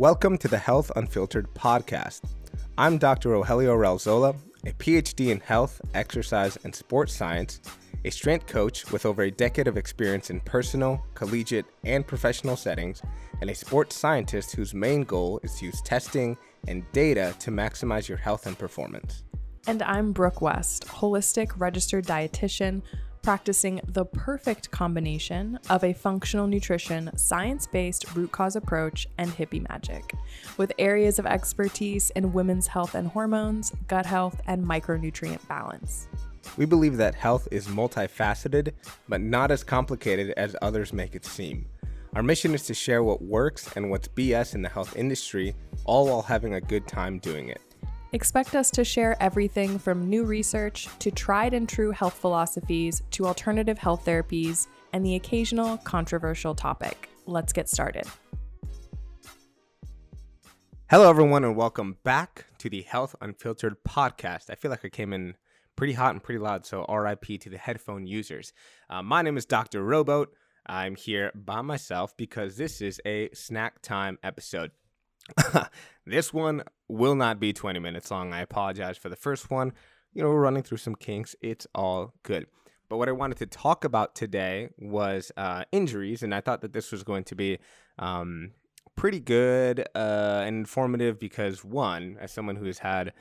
Welcome 0.00 0.38
to 0.38 0.48
the 0.48 0.56
Health 0.56 0.90
Unfiltered 0.96 1.52
podcast. 1.52 2.22
I'm 2.78 2.96
Dr. 2.96 3.32
Rogelio 3.32 3.76
Alzola, 3.84 4.34
a 4.64 4.72
PhD 4.72 5.28
in 5.28 5.40
health, 5.40 5.78
exercise, 5.92 6.56
and 6.64 6.74
sports 6.74 7.14
science, 7.14 7.60
a 8.06 8.10
strength 8.10 8.46
coach 8.46 8.90
with 8.90 9.04
over 9.04 9.24
a 9.24 9.30
decade 9.30 9.68
of 9.68 9.76
experience 9.76 10.30
in 10.30 10.40
personal, 10.40 11.04
collegiate, 11.12 11.66
and 11.84 12.06
professional 12.06 12.56
settings, 12.56 13.02
and 13.42 13.50
a 13.50 13.54
sports 13.54 13.94
scientist 13.94 14.56
whose 14.56 14.72
main 14.72 15.02
goal 15.02 15.38
is 15.42 15.56
to 15.56 15.66
use 15.66 15.82
testing 15.82 16.34
and 16.66 16.90
data 16.92 17.34
to 17.38 17.50
maximize 17.50 18.08
your 18.08 18.16
health 18.16 18.46
and 18.46 18.58
performance. 18.58 19.24
And 19.66 19.82
I'm 19.82 20.12
Brooke 20.12 20.40
West, 20.40 20.86
holistic 20.86 21.52
registered 21.58 22.06
dietitian 22.06 22.80
practicing 23.22 23.80
the 23.86 24.04
perfect 24.04 24.70
combination 24.70 25.58
of 25.68 25.84
a 25.84 25.92
functional 25.92 26.46
nutrition, 26.46 27.10
science 27.16 27.66
based 27.66 28.14
root 28.14 28.32
cause 28.32 28.56
approach, 28.56 29.06
and 29.18 29.30
hippie 29.30 29.66
magic, 29.68 30.14
with 30.56 30.72
areas 30.78 31.18
of 31.18 31.26
expertise 31.26 32.10
in 32.10 32.32
women's 32.32 32.66
health 32.66 32.94
and 32.94 33.08
hormones, 33.08 33.72
gut 33.88 34.06
health, 34.06 34.40
and 34.46 34.64
micronutrient 34.64 35.46
balance. 35.48 36.08
We 36.56 36.64
believe 36.64 36.96
that 36.96 37.14
health 37.14 37.46
is 37.50 37.68
multifaceted, 37.68 38.72
but 39.08 39.20
not 39.20 39.50
as 39.50 39.62
complicated 39.62 40.32
as 40.36 40.56
others 40.62 40.92
make 40.92 41.14
it 41.14 41.24
seem. 41.24 41.66
Our 42.14 42.22
mission 42.22 42.54
is 42.54 42.64
to 42.66 42.74
share 42.74 43.04
what 43.04 43.22
works 43.22 43.70
and 43.76 43.88
what's 43.88 44.08
BS 44.08 44.54
in 44.54 44.62
the 44.62 44.68
health 44.68 44.96
industry, 44.96 45.54
all 45.84 46.06
while 46.06 46.22
having 46.22 46.54
a 46.54 46.60
good 46.60 46.88
time 46.88 47.20
doing 47.20 47.48
it. 47.48 47.60
Expect 48.12 48.56
us 48.56 48.72
to 48.72 48.84
share 48.84 49.16
everything 49.22 49.78
from 49.78 50.08
new 50.08 50.24
research 50.24 50.88
to 50.98 51.12
tried 51.12 51.54
and 51.54 51.68
true 51.68 51.92
health 51.92 52.14
philosophies 52.14 53.02
to 53.12 53.24
alternative 53.24 53.78
health 53.78 54.04
therapies 54.04 54.66
and 54.92 55.06
the 55.06 55.14
occasional 55.14 55.76
controversial 55.78 56.52
topic. 56.52 57.08
Let's 57.26 57.52
get 57.52 57.68
started. 57.68 58.04
Hello, 60.90 61.08
everyone, 61.08 61.44
and 61.44 61.54
welcome 61.54 61.98
back 62.02 62.46
to 62.58 62.68
the 62.68 62.82
Health 62.82 63.14
Unfiltered 63.20 63.76
podcast. 63.88 64.50
I 64.50 64.56
feel 64.56 64.72
like 64.72 64.84
I 64.84 64.88
came 64.88 65.12
in 65.12 65.36
pretty 65.76 65.92
hot 65.92 66.10
and 66.10 66.20
pretty 66.20 66.40
loud, 66.40 66.66
so 66.66 66.84
RIP 66.86 67.38
to 67.42 67.48
the 67.48 67.58
headphone 67.58 68.08
users. 68.08 68.52
Uh, 68.88 69.02
my 69.02 69.22
name 69.22 69.36
is 69.36 69.46
Dr. 69.46 69.84
Rowboat. 69.84 70.34
I'm 70.66 70.96
here 70.96 71.30
by 71.36 71.62
myself 71.62 72.16
because 72.16 72.56
this 72.56 72.80
is 72.80 73.00
a 73.06 73.30
snack 73.34 73.82
time 73.82 74.18
episode. 74.24 74.72
this 76.06 76.32
one 76.32 76.62
will 76.88 77.14
not 77.14 77.40
be 77.40 77.52
20 77.52 77.78
minutes 77.78 78.10
long. 78.10 78.32
I 78.32 78.40
apologize 78.40 78.96
for 78.96 79.08
the 79.08 79.16
first 79.16 79.50
one. 79.50 79.72
You 80.12 80.22
know, 80.22 80.28
we're 80.28 80.40
running 80.40 80.62
through 80.62 80.78
some 80.78 80.94
kinks. 80.94 81.36
It's 81.40 81.66
all 81.74 82.14
good. 82.22 82.46
But 82.88 82.96
what 82.96 83.08
I 83.08 83.12
wanted 83.12 83.38
to 83.38 83.46
talk 83.46 83.84
about 83.84 84.16
today 84.16 84.70
was 84.76 85.30
uh, 85.36 85.64
injuries, 85.70 86.24
and 86.24 86.34
I 86.34 86.40
thought 86.40 86.60
that 86.62 86.72
this 86.72 86.90
was 86.90 87.04
going 87.04 87.22
to 87.24 87.36
be 87.36 87.58
um, 88.00 88.50
pretty 88.96 89.20
good 89.20 89.86
uh, 89.94 90.42
and 90.44 90.56
informative 90.56 91.20
because, 91.20 91.64
one, 91.64 92.16
as 92.20 92.32
someone 92.32 92.56
who 92.56 92.64
has 92.64 92.78
had 92.78 93.12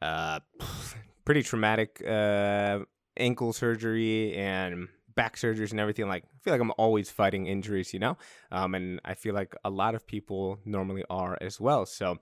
uh, 0.00 0.38
pretty 1.24 1.42
traumatic 1.42 2.00
uh, 2.06 2.80
ankle 3.16 3.52
surgery 3.52 4.34
and 4.36 4.88
back 5.14 5.36
surgeries 5.36 5.70
and 5.70 5.80
everything 5.80 6.08
like 6.08 6.24
i 6.24 6.38
feel 6.42 6.52
like 6.52 6.60
i'm 6.60 6.72
always 6.78 7.10
fighting 7.10 7.46
injuries 7.46 7.92
you 7.92 7.98
know? 7.98 8.16
Um, 8.50 8.74
and 8.74 9.00
i 9.04 9.14
feel 9.14 9.34
like 9.34 9.54
a 9.64 9.70
lot 9.70 9.94
of 9.94 10.06
people 10.06 10.58
normally 10.64 11.04
are 11.10 11.38
as 11.40 11.60
well. 11.60 11.86
So 11.86 12.18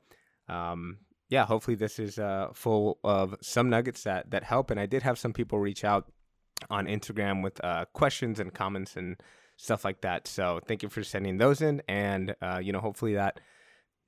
um, 0.48 0.98
yeah 1.28 1.46
hopefully 1.46 1.76
this 1.76 1.98
is 1.98 2.18
uh, 2.18 2.48
full 2.54 2.98
of 3.04 3.34
some 3.40 3.70
nuggets 3.70 4.04
that 4.04 4.30
that 4.30 4.44
help. 4.44 4.70
And 4.70 4.80
i 4.80 4.86
did 4.86 5.02
have 5.02 5.18
some 5.18 5.32
people 5.32 5.58
reach 5.58 5.84
out 5.84 6.10
on 6.68 6.86
instagram 6.86 7.42
with 7.42 7.62
uh, 7.64 7.86
questions 7.92 8.40
and 8.40 8.52
comments 8.52 8.96
and 8.96 9.16
stuff 9.56 9.84
like 9.84 10.00
that. 10.00 10.26
So 10.26 10.60
thank 10.66 10.82
you 10.82 10.88
for 10.88 11.04
sending 11.04 11.36
those 11.36 11.60
in. 11.60 11.82
And 11.88 12.34
uh, 12.40 12.60
you 12.62 12.72
know 12.72 12.80
hopefully 12.80 13.14
that 13.14 13.40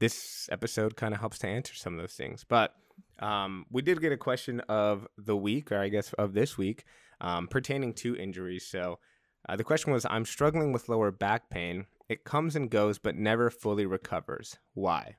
this 0.01 0.49
episode 0.51 0.97
kind 0.97 1.15
of 1.15 1.21
helps 1.21 1.39
to 1.41 1.47
answer 1.47 1.75
some 1.75 1.95
of 1.95 2.01
those 2.01 2.15
things. 2.15 2.45
But 2.49 2.75
um, 3.21 3.67
we 3.71 3.83
did 3.83 4.01
get 4.01 4.13
a 4.13 4.17
question 4.17 4.61
of 4.69 5.07
the 5.17 5.37
week 5.37 5.73
or 5.73 5.79
i 5.79 5.89
guess 5.89 6.13
of 6.15 6.35
this 6.35 6.59
week 6.59 6.85
um, 7.23 7.49
pertaining 7.49 7.95
to 7.95 8.15
injuries. 8.17 8.67
So 8.67 8.99
uh, 9.49 9.57
the 9.57 9.65
question 9.65 9.93
was 9.93 10.05
I'm 10.05 10.27
struggling 10.27 10.73
with 10.73 10.91
lower 10.91 11.11
back 11.11 11.49
pain. 11.49 11.87
It 12.09 12.25
comes 12.25 12.57
and 12.57 12.69
goes, 12.69 12.99
but 12.99 13.17
never 13.17 13.49
fully 13.49 13.87
recovers. 13.87 14.59
Why? 14.75 15.17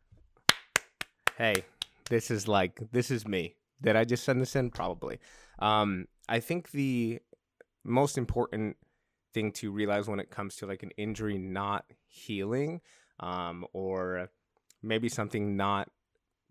Hey, 1.37 1.63
this 2.09 2.29
is 2.29 2.47
like, 2.47 2.79
this 2.91 3.09
is 3.09 3.27
me. 3.27 3.55
Did 3.81 3.95
I 3.95 4.03
just 4.03 4.23
send 4.23 4.39
this 4.39 4.55
in? 4.55 4.69
Probably. 4.69 5.19
Um, 5.57 6.05
I 6.29 6.39
think 6.39 6.71
the 6.71 7.19
most 7.83 8.17
important 8.17 8.77
thing 9.33 9.51
to 9.53 9.71
realize 9.71 10.07
when 10.07 10.19
it 10.19 10.29
comes 10.29 10.55
to 10.57 10.67
like 10.67 10.83
an 10.83 10.91
injury 10.95 11.37
not 11.37 11.85
healing 12.07 12.81
um, 13.19 13.65
or 13.73 14.29
maybe 14.83 15.09
something 15.09 15.57
not 15.57 15.89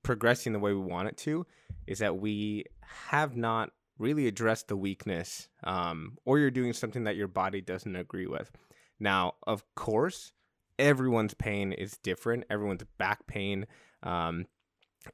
progressing 0.02 0.52
the 0.52 0.58
way 0.58 0.72
we 0.72 0.80
want 0.80 1.08
it 1.08 1.16
to 1.16 1.46
is 1.86 2.00
that 2.00 2.18
we 2.18 2.64
have 2.80 3.36
not 3.36 3.70
really 3.98 4.26
address 4.26 4.62
the 4.62 4.76
weakness 4.76 5.48
um, 5.64 6.16
or 6.24 6.38
you're 6.38 6.50
doing 6.50 6.72
something 6.72 7.04
that 7.04 7.16
your 7.16 7.28
body 7.28 7.60
doesn't 7.60 7.96
agree 7.96 8.26
with. 8.26 8.50
Now, 8.98 9.34
of 9.46 9.64
course, 9.74 10.32
everyone's 10.78 11.34
pain 11.34 11.72
is 11.72 11.98
different. 11.98 12.44
Everyone's 12.50 12.84
back 12.98 13.26
pain 13.26 13.66
um, 14.02 14.46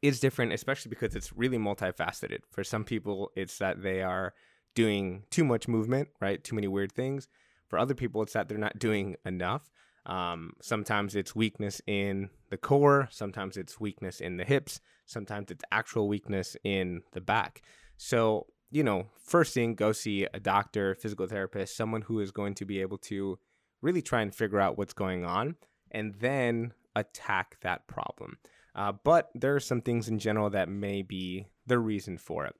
is 0.02 0.20
different, 0.20 0.52
especially 0.52 0.90
because 0.90 1.14
it's 1.14 1.32
really 1.32 1.58
multifaceted. 1.58 2.40
For 2.50 2.64
some 2.64 2.84
people, 2.84 3.30
it's 3.34 3.58
that 3.58 3.82
they 3.82 4.02
are 4.02 4.34
doing 4.74 5.24
too 5.30 5.44
much 5.44 5.68
movement, 5.68 6.08
right? 6.20 6.42
Too 6.42 6.54
many 6.54 6.68
weird 6.68 6.92
things. 6.92 7.28
For 7.68 7.78
other 7.78 7.94
people, 7.94 8.22
it's 8.22 8.32
that 8.32 8.48
they're 8.48 8.58
not 8.58 8.78
doing 8.78 9.16
enough. 9.24 9.70
Um, 10.06 10.52
sometimes 10.62 11.14
it's 11.14 11.36
weakness 11.36 11.82
in 11.86 12.30
the 12.48 12.56
core, 12.56 13.08
sometimes 13.10 13.58
it's 13.58 13.78
weakness 13.78 14.20
in 14.20 14.38
the 14.38 14.44
hips, 14.44 14.80
sometimes 15.04 15.50
it's 15.50 15.64
actual 15.70 16.08
weakness 16.08 16.56
in 16.64 17.02
the 17.12 17.20
back. 17.20 17.60
So 17.98 18.46
you 18.70 18.82
know, 18.82 19.06
first 19.24 19.54
thing, 19.54 19.74
go 19.74 19.92
see 19.92 20.26
a 20.32 20.40
doctor, 20.40 20.94
physical 20.94 21.26
therapist, 21.26 21.76
someone 21.76 22.02
who 22.02 22.20
is 22.20 22.30
going 22.30 22.54
to 22.54 22.64
be 22.64 22.80
able 22.80 22.98
to 22.98 23.38
really 23.80 24.02
try 24.02 24.20
and 24.20 24.34
figure 24.34 24.60
out 24.60 24.76
what's 24.76 24.92
going 24.92 25.24
on 25.24 25.56
and 25.90 26.14
then 26.20 26.72
attack 26.94 27.56
that 27.62 27.86
problem. 27.86 28.38
Uh, 28.74 28.92
but 29.04 29.30
there 29.34 29.54
are 29.54 29.60
some 29.60 29.80
things 29.80 30.08
in 30.08 30.18
general 30.18 30.50
that 30.50 30.68
may 30.68 31.02
be 31.02 31.46
the 31.66 31.78
reason 31.78 32.18
for 32.18 32.44
it. 32.44 32.54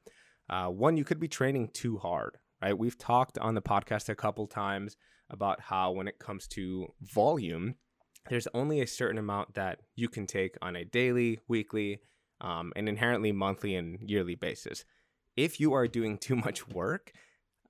Uh, 0.48 0.66
one, 0.66 0.96
you 0.96 1.04
could 1.04 1.20
be 1.20 1.28
training 1.28 1.68
too 1.74 1.98
hard, 1.98 2.38
right? 2.62 2.76
We've 2.76 2.96
talked 2.96 3.38
on 3.38 3.54
the 3.54 3.62
podcast 3.62 4.08
a 4.08 4.14
couple 4.14 4.46
times 4.46 4.96
about 5.30 5.60
how 5.60 5.92
when 5.92 6.08
it 6.08 6.18
comes 6.18 6.46
to 6.48 6.86
volume, 7.02 7.74
there's 8.30 8.48
only 8.54 8.80
a 8.80 8.86
certain 8.86 9.18
amount 9.18 9.54
that 9.54 9.80
you 9.94 10.08
can 10.08 10.26
take 10.26 10.56
on 10.62 10.74
a 10.74 10.84
daily, 10.84 11.40
weekly, 11.48 12.00
um, 12.40 12.72
and 12.76 12.88
inherently 12.88 13.32
monthly 13.32 13.74
and 13.74 13.98
yearly 14.08 14.34
basis 14.34 14.84
if 15.38 15.60
you 15.60 15.72
are 15.72 15.86
doing 15.86 16.18
too 16.18 16.34
much 16.34 16.66
work, 16.68 17.12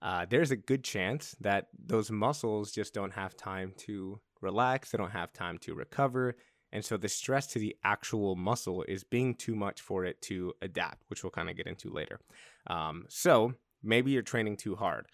uh, 0.01 0.25
there's 0.31 0.51
a 0.51 0.57
good 0.57 0.83
chance 0.83 1.37
that 1.41 1.67
those 1.79 2.11
muscles 2.11 2.73
just 2.73 2.95
don't 2.95 3.13
have 3.13 3.37
time 3.37 3.75
to 3.77 4.19
relax, 4.41 4.91
they 4.91 4.99
don't 4.99 5.11
have 5.11 5.35
time 5.35 5.59
to 5.59 5.75
recover. 5.75 6.35
And 6.73 6.83
so 6.83 6.97
the 6.97 7.09
stress 7.09 7.47
to 7.49 7.59
the 7.59 7.77
actual 7.85 8.37
muscle 8.37 8.85
is 8.89 9.05
being 9.05 9.35
too 9.35 9.55
much 9.55 9.83
for 9.83 10.07
it 10.07 10.21
to 10.23 10.55
adapt, 10.63 11.03
which 11.09 11.23
we'll 11.23 11.31
kind 11.31 11.51
of 11.51 11.57
get 11.57 11.67
into 11.67 11.91
later. 11.91 12.21
Um, 12.69 13.05
so 13.09 13.53
maybe 13.83 14.13
you're 14.13 14.23
training 14.23 14.57
too 14.57 14.75
hard. 14.75 15.07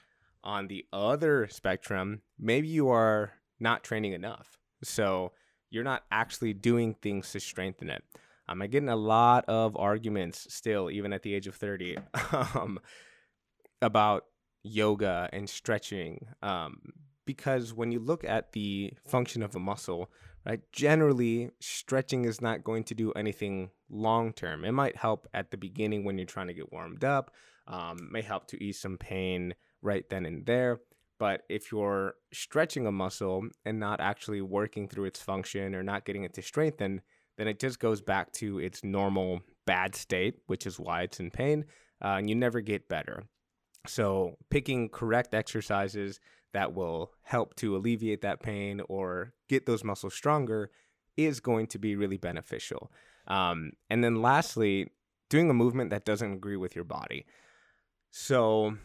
On 0.44 0.68
the 0.68 0.84
other 0.92 1.48
spectrum, 1.50 2.22
maybe 2.38 2.68
you 2.68 2.88
are 2.88 3.32
not 3.58 3.82
training 3.82 4.12
enough. 4.12 4.58
So 4.84 5.32
you're 5.70 5.82
not 5.82 6.04
actually 6.12 6.52
doing 6.52 6.94
things 7.02 7.32
to 7.32 7.40
strengthen 7.40 7.90
it. 7.90 8.04
I'm 8.48 8.58
getting 8.60 8.88
a 8.88 8.96
lot 8.96 9.44
of 9.48 9.76
arguments 9.76 10.46
still, 10.52 10.90
even 10.90 11.12
at 11.12 11.22
the 11.22 11.34
age 11.34 11.46
of 11.46 11.54
30, 11.54 11.98
um, 12.32 12.78
about 13.80 14.24
yoga 14.62 15.28
and 15.32 15.48
stretching. 15.48 16.26
Um, 16.42 16.92
because 17.26 17.72
when 17.72 17.90
you 17.90 18.00
look 18.00 18.24
at 18.24 18.52
the 18.52 18.92
function 19.06 19.42
of 19.42 19.56
a 19.56 19.60
muscle, 19.60 20.10
right, 20.44 20.60
generally 20.72 21.50
stretching 21.60 22.24
is 22.24 22.40
not 22.40 22.64
going 22.64 22.84
to 22.84 22.94
do 22.94 23.12
anything 23.12 23.70
long 23.88 24.32
term. 24.32 24.64
It 24.64 24.72
might 24.72 24.96
help 24.96 25.26
at 25.32 25.50
the 25.50 25.56
beginning 25.56 26.04
when 26.04 26.18
you're 26.18 26.26
trying 26.26 26.48
to 26.48 26.54
get 26.54 26.72
warmed 26.72 27.04
up, 27.04 27.30
um, 27.66 28.08
may 28.10 28.22
help 28.22 28.46
to 28.48 28.62
ease 28.62 28.78
some 28.78 28.98
pain 28.98 29.54
right 29.80 30.08
then 30.10 30.26
and 30.26 30.44
there. 30.44 30.80
But 31.18 31.42
if 31.48 31.70
you're 31.70 32.14
stretching 32.32 32.86
a 32.86 32.92
muscle 32.92 33.48
and 33.64 33.78
not 33.78 34.00
actually 34.00 34.42
working 34.42 34.88
through 34.88 35.04
its 35.06 35.22
function 35.22 35.74
or 35.74 35.82
not 35.82 36.04
getting 36.04 36.24
it 36.24 36.34
to 36.34 36.42
strengthen, 36.42 37.02
then 37.36 37.48
it 37.48 37.58
just 37.58 37.78
goes 37.78 38.00
back 38.00 38.32
to 38.32 38.58
its 38.58 38.84
normal 38.84 39.42
bad 39.66 39.94
state, 39.94 40.36
which 40.46 40.66
is 40.66 40.78
why 40.78 41.02
it's 41.02 41.20
in 41.20 41.30
pain, 41.30 41.64
uh, 42.02 42.16
and 42.18 42.28
you 42.28 42.36
never 42.36 42.60
get 42.60 42.88
better. 42.88 43.24
So, 43.86 44.36
picking 44.50 44.88
correct 44.88 45.34
exercises 45.34 46.20
that 46.52 46.74
will 46.74 47.12
help 47.22 47.54
to 47.56 47.76
alleviate 47.76 48.22
that 48.22 48.42
pain 48.42 48.80
or 48.88 49.34
get 49.48 49.66
those 49.66 49.84
muscles 49.84 50.14
stronger 50.14 50.70
is 51.16 51.40
going 51.40 51.66
to 51.68 51.78
be 51.78 51.96
really 51.96 52.16
beneficial. 52.16 52.90
Um, 53.26 53.72
and 53.90 54.02
then, 54.02 54.22
lastly, 54.22 54.88
doing 55.28 55.50
a 55.50 55.54
movement 55.54 55.90
that 55.90 56.04
doesn't 56.04 56.32
agree 56.32 56.56
with 56.56 56.74
your 56.74 56.84
body. 56.84 57.26
So, 58.10 58.76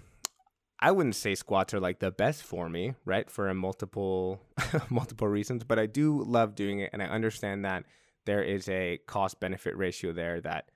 I 0.81 0.91
wouldn't 0.91 1.15
say 1.15 1.35
squats 1.35 1.73
are 1.73 1.79
like 1.79 1.99
the 1.99 2.11
best 2.11 2.43
for 2.43 2.69
me, 2.69 2.93
right? 3.05 3.29
For 3.29 3.49
a 3.49 3.53
multiple 3.53 4.41
multiple 4.89 5.27
reasons, 5.27 5.63
but 5.63 5.77
I 5.79 5.85
do 5.85 6.23
love 6.23 6.55
doing 6.55 6.79
it 6.79 6.89
and 6.93 7.03
I 7.03 7.05
understand 7.05 7.65
that 7.65 7.83
there 8.25 8.43
is 8.43 8.67
a 8.69 8.99
cost 9.07 9.39
benefit 9.39 9.75
ratio 9.77 10.11
there 10.11 10.41
that 10.41 10.69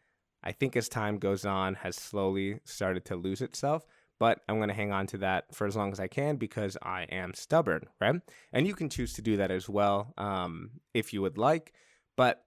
I 0.44 0.51
think 0.51 0.75
as 0.75 0.90
time 0.90 1.18
goes 1.18 1.45
on 1.45 1.75
has 1.75 1.95
slowly 1.95 2.60
started 2.66 3.06
to 3.06 3.16
lose 3.16 3.42
itself. 3.42 3.86
But 4.19 4.40
I'm 4.48 4.57
going 4.57 4.69
to 4.69 4.75
hang 4.75 4.92
on 4.92 5.07
to 5.07 5.18
that 5.19 5.54
for 5.54 5.68
as 5.68 5.75
long 5.75 5.92
as 5.92 6.00
I 6.00 6.07
can 6.07 6.38
because 6.38 6.78
I 6.81 7.04
am 7.04 7.34
stubborn, 7.34 7.88
right? 8.00 8.22
And 8.54 8.68
you 8.68 8.75
can 8.75 8.90
choose 8.90 9.13
to 9.13 9.22
do 9.22 9.38
that 9.38 9.51
as 9.51 9.68
well 9.68 10.13
um, 10.18 10.72
if 10.94 11.13
you 11.13 11.22
would 11.22 11.38
like. 11.38 11.74
But 12.16 12.45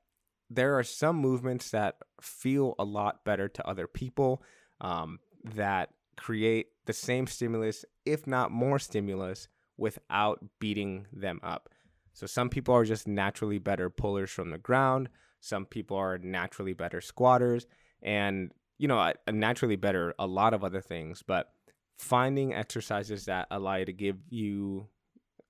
there 0.49 0.79
are 0.79 0.85
some 0.85 1.17
movements 1.17 1.71
that 1.71 1.97
feel 2.21 2.75
a 2.79 2.85
lot 2.85 3.25
better 3.25 3.49
to 3.49 3.69
other 3.69 3.87
people 3.87 4.43
um, 4.81 5.19
that 5.55 5.91
create 6.17 6.69
the 6.87 6.93
same 6.93 7.27
stimulus, 7.27 7.85
if 8.05 8.27
not 8.27 8.51
more 8.51 8.79
stimulus, 8.79 9.49
without 9.77 10.43
beating 10.59 11.07
them 11.13 11.41
up. 11.43 11.69
So 12.17 12.27
some 12.27 12.49
people 12.49 12.75
are 12.75 12.87
just 12.87 13.07
naturally 13.07 13.59
better 13.59 13.91
pullers 13.91 14.31
from 14.31 14.49
the 14.49 14.57
ground. 14.57 15.11
Some 15.41 15.67
people 15.67 15.99
are 15.99 16.17
naturally 16.17 16.73
better 16.73 17.03
squatters, 17.03 17.67
and 18.03 18.53
you 18.79 18.89
know, 18.89 19.13
naturally 19.31 19.77
better 19.77 20.15
a 20.19 20.27
lot 20.27 20.55
of 20.55 20.65
other 20.65 20.81
things. 20.81 21.23
But 21.23 21.53
finding 21.99 22.55
exercises 22.55 23.27
that 23.27 23.49
allow 23.51 23.75
you 23.77 23.85
to 23.85 23.93
give 23.93 24.17
you, 24.31 24.89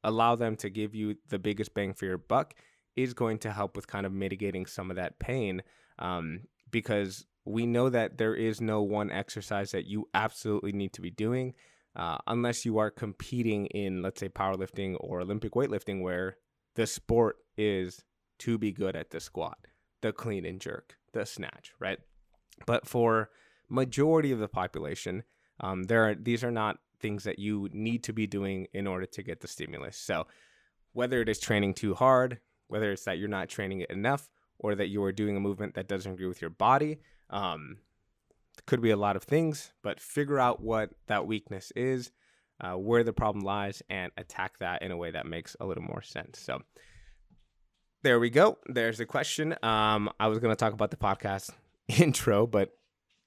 allow 0.02 0.34
them 0.34 0.56
to 0.56 0.68
give 0.68 0.92
you 0.92 1.14
the 1.28 1.38
biggest 1.38 1.72
bang 1.72 1.94
for 1.94 2.04
your 2.04 2.18
buck 2.18 2.54
is 2.96 3.14
going 3.14 3.38
to 3.38 3.52
help 3.52 3.76
with 3.76 3.86
kind 3.86 4.04
of 4.04 4.12
mitigating 4.12 4.66
some 4.66 4.90
of 4.90 4.96
that 4.96 5.20
pain 5.20 5.62
um, 6.00 6.40
because 6.72 7.26
we 7.44 7.64
know 7.64 7.90
that 7.90 8.18
there 8.18 8.34
is 8.34 8.60
no 8.60 8.82
one 8.82 9.12
exercise 9.12 9.70
that 9.70 9.86
you 9.86 10.08
absolutely 10.14 10.72
need 10.72 10.92
to 10.94 11.00
be 11.00 11.10
doing 11.10 11.54
uh, 11.94 12.18
unless 12.26 12.64
you 12.64 12.78
are 12.78 12.90
competing 12.90 13.66
in, 13.66 14.02
let's 14.02 14.18
say, 14.18 14.28
powerlifting 14.28 14.96
or 14.98 15.20
Olympic 15.20 15.52
weightlifting, 15.52 16.02
where 16.02 16.36
the 16.76 16.86
sport 16.86 17.38
is 17.58 18.04
to 18.38 18.58
be 18.58 18.70
good 18.70 18.94
at 18.94 19.10
the 19.10 19.20
squat, 19.20 19.58
the 20.02 20.12
clean 20.12 20.44
and 20.44 20.60
jerk, 20.60 20.96
the 21.12 21.26
snatch, 21.26 21.72
right? 21.80 21.98
But 22.66 22.86
for 22.86 23.30
majority 23.68 24.30
of 24.30 24.38
the 24.38 24.48
population, 24.48 25.24
um, 25.60 25.84
there 25.84 26.08
are 26.08 26.14
these 26.14 26.44
are 26.44 26.50
not 26.50 26.78
things 27.00 27.24
that 27.24 27.38
you 27.38 27.68
need 27.72 28.04
to 28.04 28.12
be 28.12 28.26
doing 28.26 28.68
in 28.72 28.86
order 28.86 29.06
to 29.06 29.22
get 29.22 29.40
the 29.40 29.48
stimulus. 29.48 29.96
So 29.96 30.26
whether 30.92 31.20
it 31.20 31.28
is 31.28 31.38
training 31.38 31.74
too 31.74 31.94
hard, 31.94 32.40
whether 32.68 32.92
it's 32.92 33.04
that 33.04 33.18
you're 33.18 33.28
not 33.28 33.48
training 33.48 33.80
it 33.80 33.90
enough 33.90 34.28
or 34.58 34.74
that 34.74 34.88
you 34.88 35.02
are 35.02 35.12
doing 35.12 35.36
a 35.36 35.40
movement 35.40 35.74
that 35.74 35.88
doesn't 35.88 36.12
agree 36.12 36.26
with 36.26 36.40
your 36.40 36.50
body. 36.50 36.98
Um, 37.28 37.78
could 38.64 38.80
be 38.80 38.90
a 38.90 38.96
lot 38.96 39.16
of 39.16 39.22
things, 39.22 39.72
but 39.82 40.00
figure 40.00 40.38
out 40.38 40.62
what 40.62 40.90
that 41.08 41.26
weakness 41.26 41.72
is, 41.76 42.10
uh, 42.60 42.74
where 42.74 43.04
the 43.04 43.12
problem 43.12 43.44
lies, 43.44 43.82
and 43.88 44.12
attack 44.16 44.58
that 44.58 44.82
in 44.82 44.90
a 44.90 44.96
way 44.96 45.10
that 45.10 45.26
makes 45.26 45.56
a 45.60 45.66
little 45.66 45.84
more 45.84 46.02
sense. 46.02 46.40
So 46.40 46.62
there 48.02 48.20
we 48.20 48.30
go. 48.30 48.58
There's 48.66 48.98
the 48.98 49.06
question. 49.06 49.54
Um, 49.62 50.10
I 50.20 50.28
was 50.28 50.38
going 50.38 50.52
to 50.52 50.56
talk 50.56 50.72
about 50.72 50.90
the 50.90 50.96
podcast 50.96 51.50
intro, 51.88 52.46
but 52.46 52.70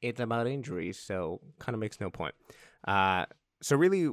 it's 0.01 0.19
about 0.19 0.47
injuries, 0.47 0.97
so 0.97 1.41
kind 1.59 1.73
of 1.73 1.79
makes 1.79 1.99
no 1.99 2.09
point. 2.09 2.33
Uh, 2.87 3.25
so 3.61 3.75
really, 3.75 4.09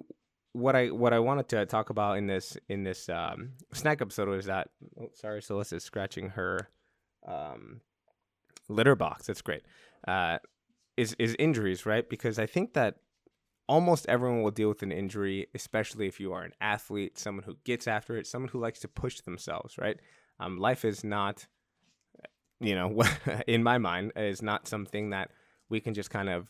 what 0.53 0.75
I 0.75 0.87
what 0.89 1.13
I 1.13 1.19
wanted 1.19 1.49
to 1.51 1.67
talk 1.67 1.91
about 1.91 2.19
in 2.19 2.27
this 2.27 2.57
in 2.69 2.83
this 2.83 3.09
um, 3.09 3.53
snack 3.73 4.03
episode 4.03 4.29
was 4.29 4.47
that 4.47 4.71
oh, 5.01 5.11
sorry, 5.15 5.43
Celeste 5.43 5.75
is 5.75 5.85
scratching 5.85 6.31
her 6.31 6.69
um, 7.27 7.81
litter 8.69 8.97
box. 8.97 9.27
That's 9.27 9.43
great. 9.43 9.63
Uh, 10.07 10.39
is 10.97 11.15
is 11.19 11.37
injuries, 11.39 11.87
right? 11.87 12.09
Because 12.09 12.39
I 12.39 12.47
think 12.47 12.75
that 12.75 12.97
almost 13.69 14.07
everyone 14.09 14.43
will 14.43 14.51
deal 14.51 14.69
with 14.69 14.83
an 14.83 14.93
injury, 14.93 15.47
especially 15.55 16.07
if 16.07 16.21
you 16.21 16.33
are 16.33 16.43
an 16.43 16.53
athlete, 16.61 17.19
someone 17.19 17.45
who 17.45 17.57
gets 17.65 17.87
after 17.87 18.17
it, 18.17 18.27
someone 18.27 18.49
who 18.49 18.61
likes 18.61 18.81
to 18.81 18.89
push 18.89 19.21
themselves, 19.21 19.77
right? 19.79 19.99
Um, 20.39 20.59
life 20.59 20.85
is 20.85 21.03
not, 21.03 21.47
you 22.61 22.75
know, 22.75 23.03
in 23.47 23.63
my 23.63 23.79
mind, 23.79 24.13
is 24.17 24.43
not 24.43 24.69
something 24.69 25.11
that 25.11 25.31
we 25.69 25.81
can 25.81 25.95
just 25.95 26.11
kind 26.11 26.29
of, 26.29 26.49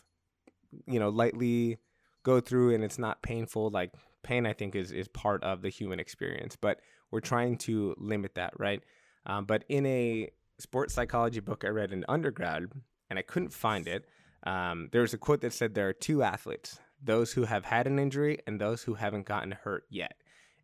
you 0.85 0.99
know, 0.99 1.09
lightly 1.09 1.79
go 2.27 2.41
through 2.41 2.75
and 2.75 2.83
it's 2.83 2.99
not 2.99 3.21
painful 3.21 3.69
like 3.69 3.93
pain 4.21 4.45
i 4.45 4.51
think 4.51 4.75
is 4.75 4.91
is 4.91 5.07
part 5.07 5.41
of 5.45 5.61
the 5.61 5.69
human 5.69 5.97
experience 5.97 6.57
but 6.57 6.81
we're 7.09 7.21
trying 7.21 7.55
to 7.55 7.95
limit 7.97 8.35
that 8.35 8.51
right 8.59 8.83
um, 9.27 9.45
but 9.45 9.63
in 9.69 9.85
a 9.85 10.29
sports 10.59 10.93
psychology 10.93 11.39
book 11.39 11.63
i 11.63 11.69
read 11.69 11.93
in 11.93 12.03
undergrad 12.09 12.65
and 13.09 13.17
i 13.17 13.21
couldn't 13.21 13.53
find 13.53 13.87
it 13.87 14.03
um, 14.43 14.89
there 14.91 15.01
was 15.01 15.13
a 15.13 15.17
quote 15.17 15.39
that 15.39 15.53
said 15.53 15.73
there 15.73 15.87
are 15.87 15.93
two 15.93 16.21
athletes 16.21 16.79
those 17.03 17.33
who 17.33 17.43
have 17.43 17.65
had 17.65 17.87
an 17.87 17.99
injury 17.99 18.39
and 18.47 18.59
those 18.59 18.83
who 18.83 18.95
haven't 18.95 19.25
gotten 19.25 19.51
hurt 19.51 19.83
yet 19.89 20.15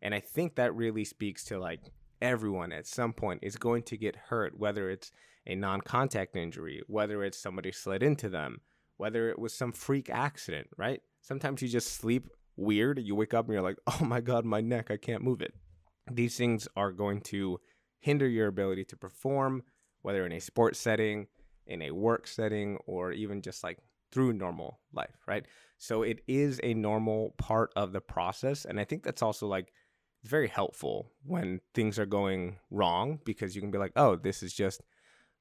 and 0.02 0.14
i 0.14 0.20
think 0.20 0.54
that 0.54 0.74
really 0.74 1.04
speaks 1.04 1.44
to 1.44 1.58
like 1.58 1.80
everyone 2.20 2.72
at 2.72 2.86
some 2.86 3.12
point 3.12 3.40
is 3.42 3.56
going 3.56 3.82
to 3.82 3.96
get 3.96 4.16
hurt 4.28 4.58
whether 4.58 4.90
it's 4.90 5.10
a 5.46 5.54
non-contact 5.54 6.36
injury 6.36 6.82
whether 6.86 7.22
it's 7.22 7.38
somebody 7.38 7.70
slid 7.70 8.02
into 8.02 8.28
them 8.28 8.60
whether 8.96 9.28
it 9.28 9.38
was 9.38 9.52
some 9.52 9.72
freak 9.72 10.08
accident 10.08 10.68
right 10.76 11.02
Sometimes 11.24 11.62
you 11.62 11.68
just 11.68 11.94
sleep 11.94 12.28
weird. 12.54 12.98
You 12.98 13.14
wake 13.14 13.32
up 13.32 13.46
and 13.46 13.54
you're 13.54 13.62
like, 13.62 13.78
oh 13.86 14.04
my 14.04 14.20
God, 14.20 14.44
my 14.44 14.60
neck, 14.60 14.90
I 14.90 14.98
can't 14.98 15.24
move 15.24 15.40
it. 15.40 15.54
These 16.10 16.36
things 16.36 16.68
are 16.76 16.92
going 16.92 17.22
to 17.32 17.58
hinder 17.98 18.28
your 18.28 18.48
ability 18.48 18.84
to 18.84 18.96
perform, 18.96 19.62
whether 20.02 20.26
in 20.26 20.32
a 20.32 20.38
sports 20.38 20.78
setting, 20.78 21.28
in 21.66 21.80
a 21.80 21.92
work 21.92 22.26
setting, 22.26 22.76
or 22.86 23.12
even 23.12 23.40
just 23.40 23.64
like 23.64 23.78
through 24.12 24.34
normal 24.34 24.80
life, 24.92 25.16
right? 25.26 25.46
So 25.84 26.00
it 26.00 26.20
is 26.26 26.60
a 26.62 26.72
normal 26.72 27.34
part 27.36 27.70
of 27.76 27.92
the 27.92 28.00
process. 28.00 28.64
And 28.64 28.80
I 28.80 28.84
think 28.84 29.02
that's 29.02 29.20
also 29.20 29.46
like 29.46 29.70
very 30.22 30.48
helpful 30.48 31.12
when 31.26 31.60
things 31.74 31.98
are 31.98 32.06
going 32.06 32.56
wrong 32.70 33.18
because 33.26 33.54
you 33.54 33.60
can 33.60 33.70
be 33.70 33.76
like, 33.76 33.92
oh, 33.94 34.16
this 34.16 34.42
is 34.42 34.54
just 34.54 34.80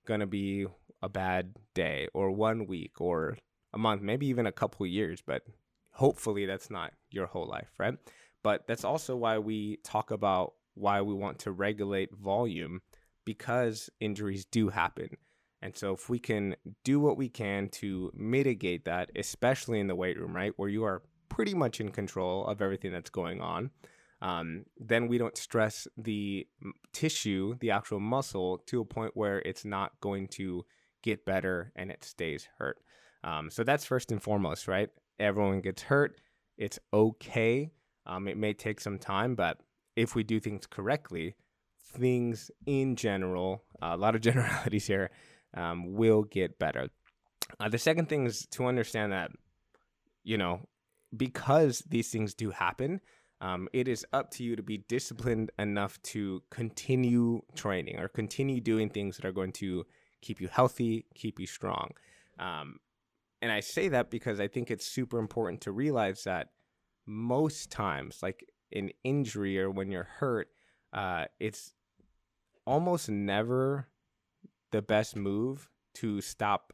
going 0.06 0.20
to 0.20 0.28
be 0.28 0.66
a 1.02 1.08
bad 1.08 1.56
day 1.74 2.10
or 2.14 2.30
one 2.30 2.68
week 2.68 3.00
or 3.00 3.38
a 3.72 3.78
month, 3.78 4.02
maybe 4.02 4.28
even 4.28 4.46
a 4.46 4.52
couple 4.52 4.86
years, 4.86 5.24
but 5.26 5.44
hopefully 5.92 6.46
that's 6.46 6.70
not 6.70 6.92
your 7.10 7.28
whole 7.28 7.48
life, 7.48 7.72
right? 7.80 7.98
But 8.44 8.68
that's 8.68 8.84
also 8.84 9.16
why 9.16 9.38
we 9.38 9.78
talk 9.78 10.12
about 10.12 10.56
why 10.74 11.02
we 11.04 11.14
want 11.14 11.40
to 11.40 11.54
regulate 11.54 12.14
volume 12.14 12.82
because 13.24 13.90
injuries 14.02 14.44
do 14.44 14.68
happen. 14.68 15.16
And 15.64 15.76
so 15.76 15.94
if 15.94 16.10
we 16.10 16.20
can 16.20 16.56
do 16.84 17.00
what 17.00 17.18
we 17.18 17.30
can 17.30 17.70
to 17.70 18.12
mitigate 18.14 18.86
that, 18.86 19.10
especially 19.16 19.80
in 19.80 19.88
the 19.88 19.96
weight 19.96 20.20
room, 20.20 20.36
right, 20.36 20.54
where 20.58 20.70
you 20.70 20.84
are 20.84 21.02
pretty 21.30 21.56
much 21.56 21.80
in 21.80 21.90
control 21.90 22.46
of 22.46 22.62
everything 22.62 22.92
that's 22.92 23.10
going 23.10 23.42
on, 23.42 23.72
um, 24.22 24.66
then 24.78 25.08
we 25.08 25.18
don't 25.18 25.38
stress 25.38 25.88
the 25.98 26.46
tissue, 26.92 27.56
the 27.60 27.72
actual 27.72 28.00
muscle, 28.00 28.60
to 28.68 28.82
a 28.82 28.86
point 28.86 29.12
where 29.16 29.40
it's 29.40 29.66
not 29.66 30.00
going 30.02 30.28
to 30.28 30.66
get 31.02 31.26
better 31.26 31.72
and 31.76 31.90
it 31.90 32.04
stays 32.04 32.48
hurt. 32.60 32.78
Um, 33.24 33.50
so 33.50 33.64
that's 33.64 33.86
first 33.86 34.12
and 34.12 34.22
foremost, 34.22 34.68
right? 34.68 34.90
everyone 35.20 35.62
gets 35.62 35.84
hurt. 35.84 36.20
It's 36.58 36.80
okay. 36.94 37.72
Um, 38.06 38.28
it 38.28 38.38
may 38.38 38.54
take 38.54 38.80
some 38.80 39.00
time, 39.00 39.36
but 39.36 39.60
if 39.96 40.16
we 40.16 40.24
do 40.24 40.40
things 40.40 40.66
correctly, 40.68 41.36
things 41.96 42.52
in 42.66 42.96
general, 42.96 43.64
a 43.82 43.98
lot 43.98 44.16
of 44.16 44.22
generalities 44.30 44.88
here, 44.88 45.12
um, 45.54 45.94
will 45.94 46.24
get 46.24 46.60
better. 46.60 46.90
Uh, 47.60 47.70
the 47.70 47.78
second 47.78 48.10
thing 48.10 48.26
is 48.26 48.46
to 48.52 48.66
understand 48.66 49.12
that, 49.12 49.32
you 50.24 50.38
know, 50.38 50.62
because 51.16 51.80
these 51.88 52.10
things 52.10 52.34
do 52.34 52.50
happen, 52.52 53.02
um, 53.42 53.68
it 53.74 53.88
is 53.88 54.06
up 54.14 54.32
to 54.32 54.44
you 54.44 54.56
to 54.56 54.64
be 54.64 54.80
disciplined 54.88 55.52
enough 55.60 56.02
to 56.04 56.42
continue 56.50 57.42
training 57.56 58.00
or 58.00 58.08
continue 58.08 58.62
doing 58.62 58.90
things 58.90 59.18
that 59.18 59.26
are 59.26 59.34
going 59.34 59.52
to 59.52 59.86
keep 60.22 60.40
you 60.40 60.48
healthy, 60.48 61.06
keep 61.14 61.40
you 61.40 61.46
strong. 61.46 61.92
Um, 62.40 62.80
and 63.42 63.52
I 63.52 63.60
say 63.60 63.90
that 63.90 64.10
because 64.10 64.40
I 64.40 64.48
think 64.48 64.72
it's 64.72 64.88
super 64.88 65.20
important 65.20 65.62
to 65.62 65.72
realize 65.72 66.24
that 66.24 66.48
most 67.06 67.70
times, 67.70 68.20
like 68.24 68.46
an 68.72 68.92
injury 69.04 69.60
or 69.60 69.70
when 69.70 69.92
you're 69.92 70.08
hurt, 70.20 70.48
uh, 70.94 71.26
it's 71.40 71.74
almost 72.66 73.10
never 73.10 73.90
the 74.74 74.82
best 74.82 75.16
move 75.16 75.70
to 75.96 76.20
stop 76.20 76.74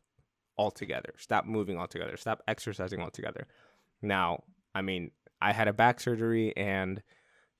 altogether, 0.57 1.13
stop 1.17 1.45
moving 1.45 1.77
altogether, 1.77 2.17
stop 2.17 2.41
exercising 2.47 2.99
altogether. 2.99 3.47
Now, 4.01 4.43
I 4.73 4.81
mean, 4.81 5.11
I 5.39 5.53
had 5.53 5.67
a 5.67 5.73
back 5.73 5.99
surgery 5.99 6.55
and 6.57 7.03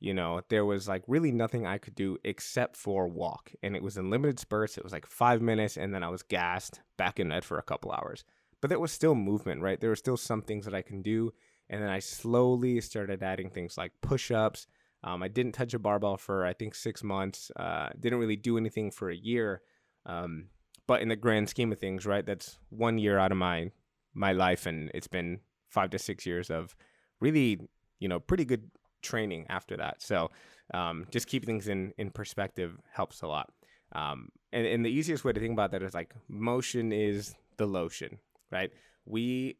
you 0.01 0.13
know, 0.13 0.39
there 0.49 0.63
was 0.63 0.87
like 0.87 1.03
really 1.07 1.31
nothing 1.31 1.67
I 1.67 1.77
could 1.77 1.93
do 1.93 2.17
except 2.23 2.77
for 2.77 3.05
walk. 3.09 3.51
And 3.61 3.75
it 3.75 3.83
was 3.83 3.97
in 3.97 4.09
limited 4.09 4.39
spurts. 4.39 4.77
It 4.77 4.83
was 4.83 4.93
like 4.93 5.05
five 5.05 5.41
minutes 5.41 5.75
and 5.75 5.93
then 5.93 6.03
I 6.03 6.09
was 6.09 6.23
gassed 6.23 6.79
back 6.97 7.19
in 7.19 7.29
bed 7.29 7.43
for 7.43 7.59
a 7.59 7.63
couple 7.63 7.91
hours 7.91 8.23
but 8.61 8.69
there 8.69 8.79
was 8.79 8.91
still 8.91 9.15
movement, 9.15 9.61
right? 9.61 9.79
There 9.79 9.89
were 9.89 9.95
still 9.95 10.17
some 10.17 10.41
things 10.41 10.65
that 10.65 10.75
I 10.75 10.81
can 10.81 11.01
do. 11.01 11.31
And 11.69 11.81
then 11.81 11.89
I 11.89 11.99
slowly 11.99 12.81
started 12.81 13.23
adding 13.23 13.49
things 13.49 13.77
like 13.77 13.91
push 14.01 14.31
ups. 14.31 14.67
Um, 15.03 15.23
I 15.23 15.27
didn't 15.27 15.53
touch 15.53 15.73
a 15.73 15.79
barbell 15.79 16.17
for, 16.17 16.45
I 16.45 16.53
think, 16.53 16.75
six 16.75 17.03
months. 17.03 17.51
Uh, 17.55 17.89
didn't 17.99 18.19
really 18.19 18.35
do 18.35 18.57
anything 18.57 18.91
for 18.91 19.09
a 19.09 19.15
year. 19.15 19.61
Um, 20.05 20.45
but 20.87 21.01
in 21.01 21.09
the 21.09 21.15
grand 21.15 21.49
scheme 21.49 21.71
of 21.71 21.79
things, 21.79 22.05
right, 22.05 22.25
that's 22.25 22.57
one 22.69 22.97
year 22.97 23.17
out 23.17 23.31
of 23.31 23.37
my 23.37 23.71
my 24.13 24.31
life, 24.31 24.65
and 24.65 24.89
it's 24.93 25.07
been 25.07 25.39
five 25.67 25.91
to 25.91 25.99
six 25.99 26.25
years 26.25 26.49
of 26.49 26.75
really, 27.19 27.59
you 27.99 28.07
know, 28.07 28.19
pretty 28.19 28.45
good 28.45 28.71
training 29.01 29.45
after 29.49 29.77
that. 29.77 30.01
So 30.01 30.31
um, 30.73 31.05
just 31.11 31.27
keep 31.27 31.45
things 31.45 31.67
in 31.67 31.93
in 31.97 32.09
perspective 32.09 32.77
helps 32.91 33.21
a 33.21 33.27
lot. 33.27 33.51
Um, 33.93 34.29
and, 34.51 34.65
and 34.65 34.85
the 34.85 34.89
easiest 34.89 35.23
way 35.23 35.33
to 35.33 35.39
think 35.39 35.53
about 35.53 35.71
that 35.71 35.83
is 35.83 35.93
like 35.93 36.13
motion 36.27 36.91
is 36.91 37.35
the 37.57 37.65
lotion, 37.65 38.19
right? 38.51 38.71
We 39.05 39.57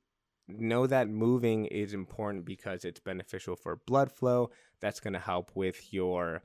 know 0.48 0.88
that 0.88 1.10
moving 1.10 1.66
is 1.66 1.94
important 1.94 2.46
because 2.46 2.86
it's 2.86 3.00
beneficial 3.00 3.56
for 3.56 3.76
blood 3.76 4.12
flow. 4.12 4.52
That's 4.82 5.00
going 5.00 5.14
to 5.14 5.20
help 5.20 5.52
with 5.56 5.94
your, 5.94 6.42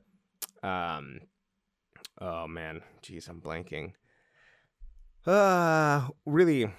um, 0.63 1.19
oh 2.19 2.47
man, 2.47 2.81
geez, 3.01 3.27
I'm 3.27 3.41
blanking. 3.41 3.93
Uh, 5.25 6.07
really, 6.25 6.69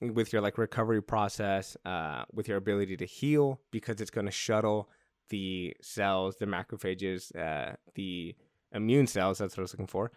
with 0.00 0.32
your 0.32 0.42
like 0.42 0.58
recovery 0.58 1.02
process, 1.02 1.76
uh, 1.84 2.24
with 2.32 2.48
your 2.48 2.56
ability 2.56 2.96
to 2.96 3.06
heal 3.06 3.60
because 3.70 4.00
it's 4.00 4.10
going 4.10 4.26
to 4.26 4.32
shuttle 4.32 4.88
the 5.28 5.74
cells, 5.80 6.36
the 6.36 6.46
macrophages, 6.46 7.34
uh, 7.36 7.74
the 7.94 8.34
immune 8.72 9.06
cells. 9.06 9.38
That's 9.38 9.56
what 9.56 9.62
I 9.62 9.62
was 9.62 9.72
looking 9.72 9.86
for. 9.86 10.12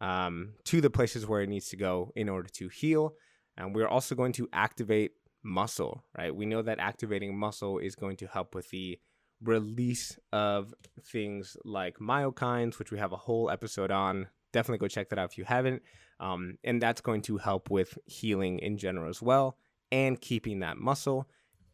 Um, 0.00 0.54
to 0.64 0.80
the 0.80 0.90
places 0.90 1.26
where 1.26 1.42
it 1.42 1.48
needs 1.48 1.68
to 1.68 1.76
go 1.76 2.12
in 2.14 2.28
order 2.28 2.48
to 2.48 2.68
heal. 2.68 3.14
And 3.56 3.74
we're 3.74 3.88
also 3.88 4.14
going 4.14 4.32
to 4.34 4.48
activate 4.52 5.12
muscle, 5.42 6.04
right? 6.16 6.34
We 6.34 6.46
know 6.46 6.62
that 6.62 6.78
activating 6.78 7.38
muscle 7.38 7.78
is 7.78 7.94
going 7.94 8.16
to 8.18 8.26
help 8.26 8.54
with 8.54 8.70
the 8.70 8.98
release 9.42 10.18
of 10.32 10.74
things 11.04 11.56
like 11.64 11.98
myokines, 11.98 12.78
which 12.78 12.90
we 12.90 12.98
have 12.98 13.12
a 13.12 13.16
whole 13.16 13.50
episode 13.50 13.90
on. 13.90 14.28
Definitely 14.52 14.78
go 14.78 14.88
check 14.88 15.08
that 15.10 15.18
out 15.18 15.30
if 15.30 15.38
you 15.38 15.44
haven't. 15.44 15.82
Um, 16.18 16.58
and 16.64 16.82
that's 16.82 17.00
going 17.00 17.22
to 17.22 17.38
help 17.38 17.70
with 17.70 17.98
healing 18.06 18.58
in 18.58 18.76
general 18.76 19.08
as 19.08 19.22
well 19.22 19.56
and 19.90 20.20
keeping 20.20 20.60
that 20.60 20.76
muscle. 20.76 21.28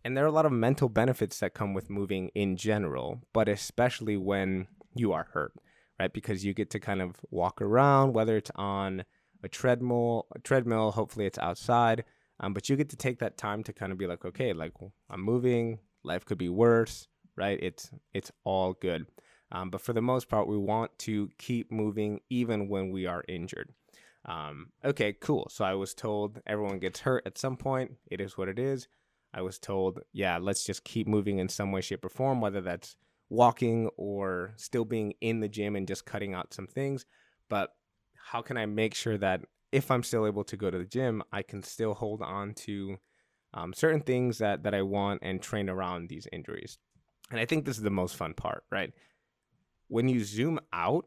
And 0.04 0.16
there 0.16 0.24
are 0.24 0.28
a 0.28 0.32
lot 0.32 0.46
of 0.46 0.52
mental 0.52 0.88
benefits 0.88 1.40
that 1.40 1.54
come 1.54 1.74
with 1.74 1.90
moving 1.90 2.30
in 2.34 2.56
general, 2.56 3.22
but 3.32 3.48
especially 3.48 4.16
when 4.16 4.68
you 4.94 5.12
are 5.12 5.26
hurt, 5.32 5.52
right? 5.98 6.12
Because 6.12 6.44
you 6.44 6.54
get 6.54 6.70
to 6.70 6.80
kind 6.80 7.02
of 7.02 7.16
walk 7.30 7.60
around, 7.60 8.12
whether 8.12 8.36
it's 8.36 8.52
on 8.54 9.04
a 9.42 9.48
treadmill, 9.48 10.26
a 10.34 10.38
treadmill, 10.38 10.92
hopefully 10.92 11.26
it's 11.26 11.38
outside, 11.38 12.04
um, 12.38 12.54
but 12.54 12.68
you 12.68 12.76
get 12.76 12.90
to 12.90 12.96
take 12.96 13.18
that 13.18 13.36
time 13.36 13.62
to 13.64 13.72
kind 13.72 13.90
of 13.90 13.98
be 13.98 14.06
like, 14.06 14.24
okay, 14.24 14.52
like 14.52 14.72
I'm 15.10 15.22
moving, 15.22 15.80
life 16.04 16.24
could 16.24 16.38
be 16.38 16.48
worse, 16.48 17.08
right? 17.36 17.58
It's 17.62 17.90
it's 18.12 18.32
all 18.44 18.74
good. 18.74 19.06
Um, 19.52 19.70
but 19.70 19.80
for 19.80 19.92
the 19.92 20.02
most 20.02 20.28
part, 20.28 20.48
we 20.48 20.58
want 20.58 20.98
to 21.00 21.30
keep 21.38 21.70
moving 21.70 22.20
even 22.30 22.68
when 22.68 22.90
we 22.90 23.06
are 23.06 23.24
injured. 23.28 23.72
Um, 24.24 24.72
okay, 24.84 25.12
cool. 25.12 25.46
So 25.50 25.64
I 25.64 25.74
was 25.74 25.94
told 25.94 26.40
everyone 26.46 26.80
gets 26.80 27.00
hurt 27.00 27.22
at 27.26 27.38
some 27.38 27.56
point. 27.56 27.92
It 28.10 28.20
is 28.20 28.36
what 28.36 28.48
it 28.48 28.58
is. 28.58 28.88
I 29.32 29.42
was 29.42 29.58
told, 29.58 30.00
yeah, 30.12 30.38
let's 30.38 30.64
just 30.64 30.82
keep 30.82 31.06
moving 31.06 31.38
in 31.38 31.48
some 31.48 31.70
way, 31.70 31.80
shape, 31.80 32.04
or 32.04 32.08
form, 32.08 32.40
whether 32.40 32.60
that's 32.60 32.96
walking 33.28 33.88
or 33.96 34.54
still 34.56 34.84
being 34.84 35.14
in 35.20 35.40
the 35.40 35.48
gym 35.48 35.76
and 35.76 35.86
just 35.86 36.06
cutting 36.06 36.34
out 36.34 36.54
some 36.54 36.66
things. 36.66 37.06
But 37.48 37.70
how 38.14 38.42
can 38.42 38.56
I 38.56 38.66
make 38.66 38.94
sure 38.94 39.18
that 39.18 39.42
if 39.72 39.90
I'm 39.90 40.02
still 40.02 40.26
able 40.26 40.44
to 40.44 40.56
go 40.56 40.70
to 40.70 40.78
the 40.78 40.84
gym, 40.84 41.22
I 41.32 41.42
can 41.42 41.62
still 41.62 41.94
hold 41.94 42.22
on 42.22 42.54
to 42.54 42.96
um, 43.54 43.72
certain 43.72 44.00
things 44.00 44.38
that 44.38 44.62
that 44.64 44.74
I 44.74 44.82
want 44.82 45.20
and 45.22 45.40
train 45.40 45.68
around 45.68 46.08
these 46.08 46.26
injuries. 46.32 46.78
And 47.30 47.40
I 47.40 47.44
think 47.44 47.64
this 47.64 47.76
is 47.76 47.82
the 47.82 47.90
most 47.90 48.16
fun 48.16 48.34
part, 48.34 48.64
right? 48.70 48.92
When 49.88 50.08
you 50.08 50.22
zoom 50.24 50.60
out, 50.72 51.06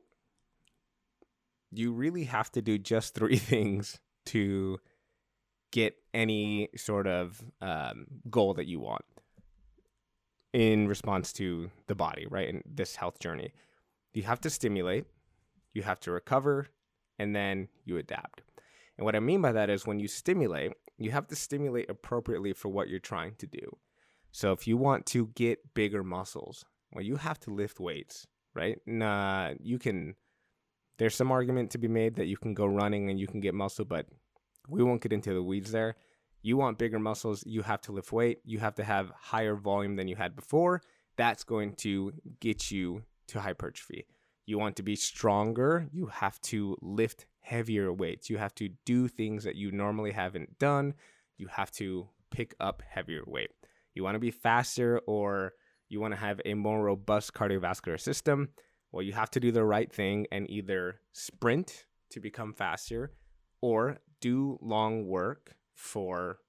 you 1.71 1.91
really 1.91 2.25
have 2.25 2.51
to 2.53 2.61
do 2.61 2.77
just 2.77 3.13
three 3.15 3.38
things 3.38 3.99
to 4.27 4.79
get 5.71 5.95
any 6.13 6.69
sort 6.75 7.07
of 7.07 7.43
um, 7.61 8.07
goal 8.29 8.53
that 8.55 8.65
you 8.65 8.79
want 8.79 9.05
in 10.51 10.88
response 10.88 11.31
to 11.33 11.69
the 11.88 11.95
body, 11.95 12.25
right? 12.29 12.49
In 12.49 12.63
this 12.65 12.95
health 12.95 13.19
journey, 13.19 13.53
you 14.13 14.23
have 14.23 14.41
to 14.41 14.49
stimulate, 14.49 15.05
you 15.73 15.83
have 15.83 15.99
to 16.01 16.11
recover, 16.11 16.67
and 17.19 17.35
then 17.35 17.67
you 17.85 17.97
adapt. 17.97 18.41
And 18.97 19.05
what 19.05 19.15
I 19.15 19.19
mean 19.19 19.41
by 19.41 19.51
that 19.51 19.69
is 19.69 19.85
when 19.85 19.99
you 19.99 20.07
stimulate, 20.07 20.73
you 20.97 21.11
have 21.11 21.27
to 21.27 21.35
stimulate 21.35 21.89
appropriately 21.89 22.53
for 22.53 22.69
what 22.69 22.89
you're 22.89 22.99
trying 22.99 23.35
to 23.35 23.47
do. 23.47 23.77
So 24.31 24.51
if 24.51 24.67
you 24.67 24.77
want 24.77 25.05
to 25.07 25.27
get 25.36 25.74
bigger 25.74 26.03
muscles, 26.03 26.65
well, 26.93 27.03
you 27.03 27.15
have 27.17 27.39
to 27.41 27.53
lift 27.53 27.79
weights, 27.79 28.27
right? 28.53 28.79
Nah, 28.86 29.53
you 29.59 29.79
can 29.79 30.15
there's 30.98 31.15
some 31.15 31.31
argument 31.31 31.71
to 31.71 31.77
be 31.77 31.88
made 31.88 32.15
that 32.15 32.27
you 32.27 32.38
can 32.38 32.53
go 32.53 32.65
running 32.65 33.09
and 33.09 33.19
you 33.19 33.25
can 33.25 33.39
get 33.39 33.53
muscle, 33.55 33.86
but 33.86 34.05
we 34.67 34.83
won't 34.83 35.01
get 35.01 35.13
into 35.13 35.33
the 35.33 35.41
weeds 35.41 35.71
there. 35.71 35.95
You 36.41 36.57
want 36.57 36.77
bigger 36.77 37.00
muscles, 37.00 37.43
you 37.45 37.62
have 37.62 37.81
to 37.81 37.93
lift 37.93 38.12
weight, 38.12 38.39
you 38.43 38.59
have 38.59 38.75
to 38.75 38.83
have 38.83 39.12
higher 39.17 39.55
volume 39.55 39.95
than 39.95 40.07
you 40.07 40.17
had 40.17 40.36
before. 40.36 40.81
That's 41.15 41.43
going 41.43 41.75
to 41.75 42.13
get 42.39 42.69
you 42.69 43.03
to 43.27 43.39
hypertrophy. 43.39 44.05
You 44.45 44.57
want 44.57 44.75
to 44.77 44.83
be 44.83 44.95
stronger, 44.95 45.88
you 45.91 46.07
have 46.07 46.39
to 46.41 46.77
lift 46.81 47.27
heavier 47.39 47.91
weights. 47.91 48.29
You 48.29 48.38
have 48.38 48.55
to 48.55 48.69
do 48.86 49.07
things 49.07 49.43
that 49.43 49.55
you 49.55 49.71
normally 49.71 50.12
haven't 50.12 50.59
done. 50.59 50.93
You 51.38 51.48
have 51.48 51.71
to 51.74 52.09
pick 52.29 52.55
up 52.59 52.83
heavier 52.88 53.24
weight. 53.25 53.51
You 53.93 54.03
want 54.03 54.15
to 54.15 54.19
be 54.19 54.31
faster 54.31 55.00
or 55.08 55.53
you 55.88 56.00
want 56.00 56.13
to 56.13 56.19
have 56.19 56.39
a 56.46 56.53
more 56.53 56.84
robust 56.84 57.34
cardiovascular 57.34 58.00
system 58.00 58.50
well, 58.91 59.03
you 59.03 59.13
have 59.13 59.31
to 59.31 59.39
do 59.39 59.51
the 59.51 59.63
right 59.63 59.91
thing 59.91 60.25
and 60.31 60.50
either 60.50 61.01
sprint 61.13 61.86
to 62.12 62.19
become 62.19 62.53
faster 62.53 63.12
or 63.62 63.98
do 64.19 64.58
long 64.62 65.05
work 65.05 65.55
for, 65.75 66.39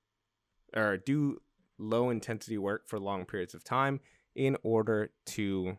or 0.75 0.97
do 0.97 1.38
low 1.78 2.11
intensity 2.11 2.56
work 2.56 2.88
for 2.88 2.99
long 2.99 3.26
periods 3.26 3.54
of 3.54 3.62
time 3.62 4.00
in 4.35 4.56
order 4.62 5.11
to 5.26 5.76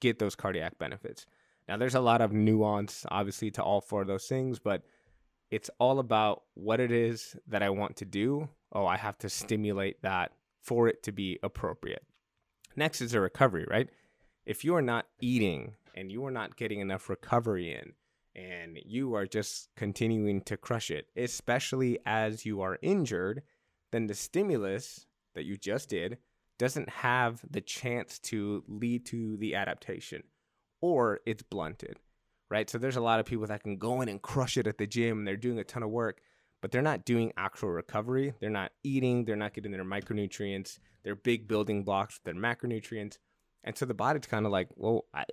get 0.00 0.18
those 0.18 0.34
cardiac 0.34 0.78
benefits. 0.78 1.26
Now, 1.68 1.76
there's 1.76 1.94
a 1.94 2.00
lot 2.00 2.20
of 2.20 2.32
nuance, 2.32 3.06
obviously, 3.10 3.50
to 3.52 3.62
all 3.62 3.80
four 3.80 4.02
of 4.02 4.08
those 4.08 4.26
things, 4.26 4.58
but 4.58 4.82
it's 5.50 5.70
all 5.78 5.98
about 5.98 6.42
what 6.54 6.80
it 6.80 6.90
is 6.90 7.36
that 7.46 7.62
I 7.62 7.70
want 7.70 7.96
to 7.98 8.04
do. 8.04 8.48
Oh, 8.72 8.86
I 8.86 8.96
have 8.96 9.16
to 9.18 9.28
stimulate 9.28 10.02
that 10.02 10.32
for 10.64 10.88
it 10.88 11.02
to 11.02 11.12
be 11.12 11.38
appropriate. 11.42 12.04
Next 12.74 13.00
is 13.00 13.14
a 13.14 13.20
recovery, 13.20 13.66
right? 13.70 13.88
If 14.46 14.64
you 14.64 14.74
are 14.74 14.82
not 14.82 15.06
eating 15.20 15.74
and 15.94 16.10
you 16.10 16.24
are 16.24 16.30
not 16.30 16.56
getting 16.56 16.80
enough 16.80 17.08
recovery 17.08 17.72
in 17.72 17.92
and 18.34 18.78
you 18.84 19.14
are 19.14 19.26
just 19.26 19.68
continuing 19.76 20.40
to 20.42 20.56
crush 20.56 20.90
it, 20.90 21.06
especially 21.16 21.98
as 22.04 22.44
you 22.44 22.62
are 22.62 22.78
injured, 22.82 23.42
then 23.92 24.06
the 24.06 24.14
stimulus 24.14 25.06
that 25.34 25.44
you 25.44 25.56
just 25.56 25.90
did 25.90 26.18
doesn't 26.58 26.88
have 26.88 27.42
the 27.48 27.60
chance 27.60 28.18
to 28.18 28.64
lead 28.66 29.04
to 29.06 29.36
the 29.36 29.54
adaptation 29.54 30.22
or 30.80 31.20
it's 31.26 31.42
blunted, 31.42 31.98
right? 32.50 32.68
So 32.68 32.78
there's 32.78 32.96
a 32.96 33.00
lot 33.00 33.20
of 33.20 33.26
people 33.26 33.46
that 33.46 33.62
can 33.62 33.76
go 33.76 34.00
in 34.00 34.08
and 34.08 34.20
crush 34.20 34.56
it 34.56 34.66
at 34.66 34.78
the 34.78 34.86
gym. 34.86 35.24
They're 35.24 35.36
doing 35.36 35.58
a 35.58 35.64
ton 35.64 35.82
of 35.82 35.90
work, 35.90 36.20
but 36.64 36.70
they're 36.70 36.80
not 36.80 37.04
doing 37.04 37.30
actual 37.36 37.68
recovery. 37.68 38.32
They're 38.40 38.48
not 38.48 38.72
eating, 38.82 39.26
they're 39.26 39.36
not 39.36 39.52
getting 39.52 39.70
their 39.70 39.84
micronutrients, 39.84 40.78
their 41.02 41.14
big 41.14 41.46
building 41.46 41.84
blocks, 41.84 42.20
their 42.24 42.32
macronutrients. 42.32 43.18
And 43.64 43.76
so 43.76 43.84
the 43.84 43.92
body's 43.92 44.24
kind 44.24 44.46
of 44.46 44.52
like, 44.52 44.68
well, 44.74 45.04
I, 45.12 45.26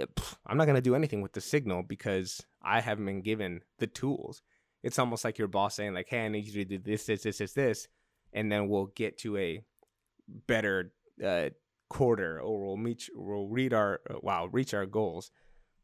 am 0.50 0.58
not 0.58 0.66
going 0.66 0.76
to 0.76 0.82
do 0.82 0.94
anything 0.94 1.22
with 1.22 1.32
the 1.32 1.40
signal 1.40 1.84
because 1.84 2.46
I 2.62 2.82
haven't 2.82 3.06
been 3.06 3.22
given 3.22 3.62
the 3.80 3.88
tools. 3.88 4.42
It's 4.84 5.00
almost 5.00 5.24
like 5.24 5.38
your 5.38 5.48
boss 5.48 5.76
saying, 5.76 5.94
like, 5.94 6.10
hey, 6.10 6.26
I 6.26 6.28
need 6.28 6.48
you 6.48 6.66
to 6.66 6.66
do 6.66 6.80
this, 6.80 7.06
this, 7.06 7.24
this, 7.24 7.38
this, 7.38 7.54
this. 7.54 7.88
And 8.34 8.52
then 8.52 8.68
we'll 8.68 8.88
get 8.88 9.18
to 9.20 9.38
a 9.38 9.64
better 10.48 10.92
uh, 11.26 11.52
quarter 11.90 12.42
or 12.42 12.66
we'll, 12.68 12.76
meet, 12.76 13.10
we'll 13.16 13.48
read 13.48 13.74
our, 13.74 14.02
uh, 14.10 14.16
wow, 14.22 14.50
reach 14.52 14.74
our 14.74 14.86
goals. 14.86 15.32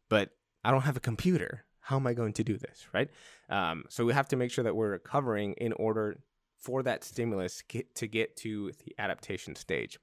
But 0.09 0.31
I 0.65 0.71
don't 0.71 0.81
have 0.81 0.97
a 0.97 0.99
computer. 0.99 1.63
How 1.87 1.95
am 1.95 2.05
I 2.05 2.13
going 2.13 2.33
to 2.33 2.43
do 2.43 2.57
this? 2.57 2.85
Right. 2.93 3.09
Um, 3.49 3.85
so 3.87 4.03
we 4.03 4.11
have 4.11 4.27
to 4.27 4.35
make 4.35 4.51
sure 4.51 4.65
that 4.65 4.75
we're 4.75 4.91
recovering 4.91 5.53
in 5.53 5.71
order 5.71 6.17
for 6.59 6.83
that 6.83 7.05
stimulus 7.05 7.63
get, 7.65 7.95
to 7.95 8.07
get 8.07 8.35
to 8.37 8.73
the 8.83 8.93
adaptation 8.99 9.55
stage. 9.55 9.97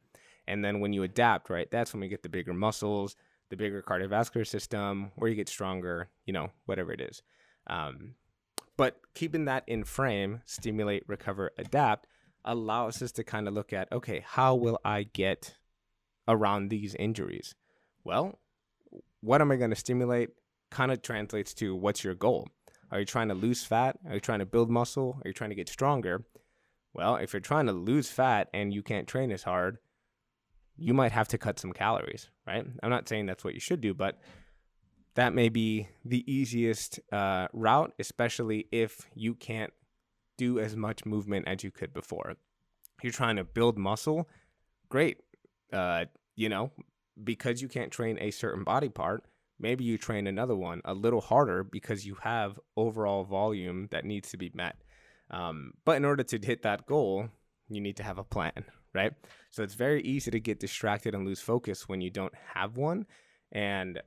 And 0.49 0.65
then 0.65 0.81
when 0.81 0.95
you 0.95 1.03
adapt, 1.03 1.51
right, 1.51 1.71
that's 1.71 1.93
when 1.93 2.01
we 2.01 2.09
get 2.09 2.23
the 2.23 2.31
bigger 2.31 2.55
muscles, 2.55 3.17
the 3.51 3.57
bigger 3.57 3.83
cardiovascular 3.83 4.47
system, 4.47 5.13
where 5.17 5.29
you 5.29 5.37
get 5.37 5.47
stronger, 5.47 6.09
you 6.25 6.33
know, 6.33 6.49
whatever 6.65 6.91
it 6.91 7.03
is. 7.03 7.23
Um, 7.67 8.15
but 8.79 8.97
keeping 9.15 9.45
that 9.45 9.65
in 9.67 9.85
frame, 9.85 10.41
stimulate, 10.47 11.05
recover, 11.07 11.51
adapt, 11.59 12.07
allows 12.47 13.03
us 13.03 13.13
to 13.13 13.25
kind 13.25 13.47
of 13.47 13.53
look 13.53 13.75
at 13.75 13.93
okay, 13.93 14.25
how 14.27 14.55
will 14.55 14.79
I 14.87 15.03
get 15.03 15.57
around 16.27 16.71
these 16.71 16.95
injuries? 16.95 17.55
Well, 18.05 18.39
what 19.21 19.43
am 19.43 19.53
I 19.53 19.57
going 19.57 19.69
to 19.69 19.77
stimulate 19.77 20.31
kind 20.71 20.93
of 20.93 21.03
translates 21.03 21.55
to 21.55 21.75
what's 21.75 22.05
your 22.05 22.15
goal? 22.15 22.49
Are 22.91 23.01
you 23.01 23.07
trying 23.07 23.29
to 23.29 23.35
lose 23.35 23.65
fat? 23.65 23.99
Are 24.07 24.15
you 24.15 24.21
trying 24.21 24.39
to 24.39 24.47
build 24.47 24.71
muscle? 24.71 25.21
Are 25.25 25.29
you 25.29 25.35
trying 25.35 25.51
to 25.51 25.57
get 25.57 25.69
stronger? 25.69 26.25
Well, 26.93 27.17
if 27.17 27.33
you're 27.33 27.41
trying 27.41 27.67
to 27.67 27.73
lose 27.73 28.09
fat 28.09 28.49
and 28.55 28.73
you 28.73 28.83
can't 28.83 29.09
train 29.09 29.33
as 29.33 29.43
hard, 29.43 29.79
you 30.77 30.95
might 30.95 31.13
have 31.13 31.29
to 31.29 31.39
cut 31.39 31.59
some 31.59 31.73
calories, 31.73 32.31
right? 32.47 32.65
I'm 32.83 32.91
not 32.91 33.09
saying 33.09 33.27
that's 33.27 33.45
what 33.45 33.55
you 33.55 33.61
should 33.61 33.81
do, 33.81 33.95
but 33.95 34.21
that 35.15 35.35
may 35.35 35.49
be 35.49 35.89
the 36.05 36.31
easiest 36.33 37.01
uh, 37.13 37.49
route, 37.53 37.93
especially 37.99 38.67
if 38.73 39.09
you 39.15 39.35
can't 39.35 39.73
do 40.37 40.59
as 40.59 40.77
much 40.77 41.05
movement 41.05 41.47
as 41.49 41.63
you 41.63 41.71
could 41.71 41.93
before. 41.93 42.35
You're 43.03 43.13
trying 43.13 43.37
to 43.37 43.45
build 43.45 43.79
muscle, 43.79 44.29
great. 44.89 45.19
Uh, 45.73 46.07
you 46.37 46.49
know, 46.49 46.71
because 47.23 47.63
you 47.63 47.69
can't 47.69 47.91
train 47.91 48.19
a 48.21 48.31
certain 48.31 48.65
body 48.65 48.89
part, 48.89 49.25
maybe 49.59 49.85
you 49.85 49.99
train 49.99 50.27
another 50.27 50.57
one 50.57 50.81
a 50.85 50.95
little 50.95 51.21
harder 51.21 51.65
because 51.65 52.07
you 52.07 52.17
have 52.23 52.59
overall 52.77 53.25
volume 53.25 53.89
that 53.91 54.05
needs 54.05 54.31
to 54.31 54.37
be 54.37 54.51
met. 54.55 54.77
Um, 55.31 55.73
but 55.85 55.97
in 55.97 56.05
order 56.05 56.23
to 56.23 56.39
hit 56.39 56.63
that 56.63 56.87
goal, 56.87 57.29
you 57.69 57.81
need 57.81 57.97
to 57.97 58.03
have 58.03 58.19
a 58.19 58.25
plan, 58.25 58.65
right? 58.95 59.13
So 59.51 59.63
it's 59.63 59.75
very 59.75 60.03
easy 60.03 60.31
to 60.31 60.41
get 60.41 60.61
distracted 60.61 61.15
and 61.15 61.27
lose 61.27 61.41
focus 61.41 61.89
when 61.89 62.01
you 62.01 62.11
don't 62.11 62.35
have 62.55 62.77
one. 62.77 63.07
And 63.53 64.01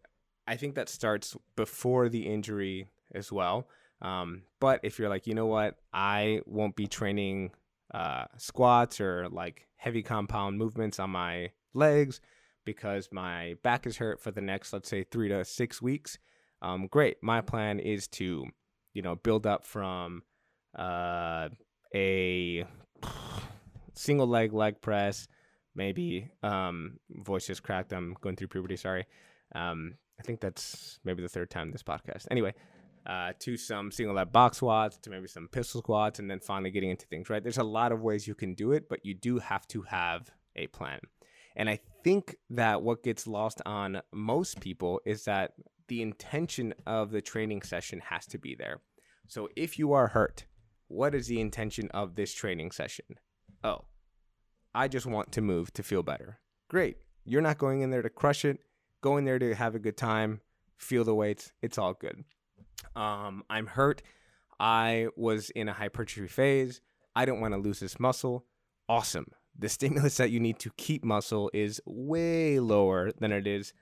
I 0.45 0.55
think 0.55 0.75
that 0.75 0.89
starts 0.89 1.35
before 1.55 2.09
the 2.09 2.27
injury 2.27 2.87
as 3.13 3.31
well. 3.31 3.67
Um, 4.01 4.43
but 4.59 4.81
if 4.83 4.99
you're 4.99 5.09
like, 5.09 5.27
you 5.27 5.33
know 5.33 5.47
what, 5.47 5.75
I 5.93 6.41
won't 6.45 6.75
be 6.75 6.87
training 6.87 7.51
uh, 7.93 8.25
squats 8.37 9.01
or 9.01 9.27
like 9.29 9.67
heavy 9.77 10.03
compound 10.03 10.57
movements 10.57 10.99
on 10.99 11.09
my 11.09 11.51
legs 11.73 12.21
because 12.67 13.07
my 13.13 13.55
back 13.63 13.87
is 13.87 13.95
hurt 13.95 14.19
for 14.19 14.29
the 14.29 14.41
next, 14.41 14.73
let's 14.73 14.89
say, 14.89 15.05
three 15.09 15.29
to 15.29 15.45
six 15.45 15.81
weeks. 15.81 16.19
Um, 16.61 16.87
great. 16.87 17.15
My 17.23 17.39
plan 17.39 17.79
is 17.79 18.09
to, 18.09 18.45
you 18.93 19.01
know, 19.01 19.15
build 19.15 19.47
up 19.47 19.65
from 19.65 20.23
uh, 20.77 21.47
a 21.95 22.65
single 23.93 24.27
leg 24.27 24.51
leg 24.51 24.81
press, 24.81 25.29
maybe. 25.75 26.29
Um, 26.43 26.99
voice 27.09 27.47
just 27.47 27.63
cracked. 27.63 27.93
I'm 27.93 28.17
going 28.19 28.35
through 28.35 28.49
puberty. 28.49 28.75
Sorry. 28.75 29.05
Um, 29.55 29.93
I 30.19 30.23
think 30.23 30.41
that's 30.41 30.99
maybe 31.05 31.21
the 31.21 31.29
third 31.29 31.49
time 31.49 31.71
this 31.71 31.83
podcast. 31.83 32.27
Anyway, 32.29 32.53
uh, 33.05 33.31
to 33.39 33.55
some 33.55 33.91
single 33.91 34.13
leg 34.13 34.33
box 34.33 34.57
squats, 34.57 34.97
to 34.97 35.09
maybe 35.09 35.27
some 35.27 35.47
pistol 35.47 35.79
squats, 35.79 36.19
and 36.19 36.29
then 36.29 36.41
finally 36.41 36.71
getting 36.71 36.89
into 36.89 37.05
things, 37.05 37.29
right? 37.29 37.41
There's 37.41 37.59
a 37.59 37.63
lot 37.63 37.93
of 37.93 38.01
ways 38.01 38.27
you 38.27 38.35
can 38.35 38.55
do 38.55 38.73
it, 38.73 38.89
but 38.89 39.05
you 39.05 39.13
do 39.13 39.39
have 39.39 39.65
to 39.69 39.83
have 39.83 40.29
a 40.57 40.67
plan. 40.67 40.99
And 41.57 41.69
I 41.69 41.79
think 42.03 42.35
that 42.51 42.83
what 42.83 43.03
gets 43.03 43.27
lost 43.27 43.61
on 43.65 44.01
most 44.13 44.61
people 44.61 45.01
is 45.05 45.25
that 45.25 45.53
the 45.87 46.03
intention 46.03 46.73
of 46.85 47.11
the 47.11 47.21
training 47.21 47.63
session 47.63 47.99
has 48.05 48.27
to 48.27 48.37
be 48.37 48.55
there. 48.55 48.79
So 49.27 49.49
if 49.55 49.79
you 49.79 49.91
are 49.93 50.07
hurt, 50.07 50.45
what 50.87 51.15
is 51.15 51.27
the 51.27 51.41
intention 51.41 51.89
of 51.91 52.15
this 52.15 52.31
training 52.31 52.71
session? 52.71 53.05
Oh, 53.63 53.85
I 54.75 54.87
just 54.87 55.07
want 55.07 55.31
to 55.31 55.41
move 55.41 55.73
to 55.73 55.83
feel 55.83 56.03
better. 56.03 56.39
Great. 56.69 56.97
You're 57.25 57.41
not 57.41 57.57
going 57.57 57.81
in 57.81 57.89
there 57.89 58.03
to 58.03 58.09
crush 58.09 58.45
it. 58.45 58.59
Go 59.01 59.17
in 59.17 59.25
there 59.25 59.39
to 59.39 59.55
have 59.55 59.73
a 59.73 59.79
good 59.79 59.97
time, 59.97 60.41
feel 60.77 61.03
the 61.03 61.15
weights. 61.15 61.51
It's 61.61 61.77
all 61.77 61.93
good. 61.93 62.23
Um, 62.95 63.43
I'm 63.49 63.65
hurt. 63.67 64.03
I 64.59 65.07
was 65.15 65.49
in 65.51 65.69
a 65.69 65.73
hypertrophy 65.73 66.27
phase. 66.27 66.81
I 67.15 67.25
don't 67.25 67.41
want 67.41 67.53
to 67.53 67.59
lose 67.59 67.79
this 67.79 67.99
muscle. 67.99 68.45
Awesome. 68.87 69.27
The 69.57 69.69
stimulus 69.69 70.17
that 70.17 70.31
you 70.31 70.39
need 70.39 70.59
to 70.59 70.71
keep 70.77 71.03
muscle 71.03 71.49
is 71.53 71.81
way 71.85 72.59
lower 72.59 73.11
than 73.11 73.31
it 73.31 73.47
is 73.47 73.73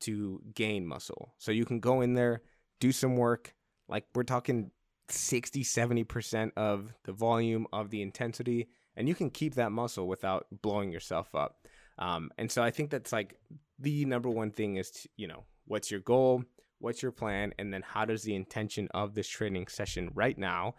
to 0.00 0.42
gain 0.54 0.86
muscle. 0.86 1.34
So 1.38 1.52
you 1.52 1.64
can 1.64 1.80
go 1.80 2.00
in 2.00 2.14
there, 2.14 2.42
do 2.80 2.92
some 2.92 3.16
work. 3.16 3.54
Like 3.88 4.04
we're 4.14 4.24
talking 4.24 4.70
60, 5.08 5.62
70% 5.62 6.52
of 6.56 6.92
the 7.04 7.12
volume 7.12 7.66
of 7.72 7.90
the 7.90 8.02
intensity, 8.02 8.68
and 8.96 9.08
you 9.08 9.14
can 9.14 9.30
keep 9.30 9.54
that 9.54 9.72
muscle 9.72 10.08
without 10.08 10.46
blowing 10.62 10.90
yourself 10.90 11.34
up. 11.34 11.66
Um, 11.98 12.30
and 12.38 12.50
so 12.50 12.62
I 12.62 12.70
think 12.70 12.90
that's 12.90 13.12
like 13.12 13.36
the 13.78 14.04
number 14.06 14.28
one 14.28 14.50
thing 14.50 14.76
is, 14.76 14.90
to, 14.90 15.08
you 15.16 15.28
know, 15.28 15.44
what's 15.66 15.90
your 15.90 16.00
goal? 16.00 16.44
what's 16.82 17.00
your 17.00 17.12
plan, 17.12 17.54
and 17.58 17.72
then 17.72 17.82
how 17.82 18.04
does 18.04 18.22
the 18.22 18.34
intention 18.34 18.88
of 18.92 19.14
this 19.14 19.28
training 19.28 19.68
session 19.68 20.10
right 20.14 20.36
now 20.36 20.74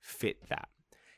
fit 0.00 0.48
that? 0.50 0.68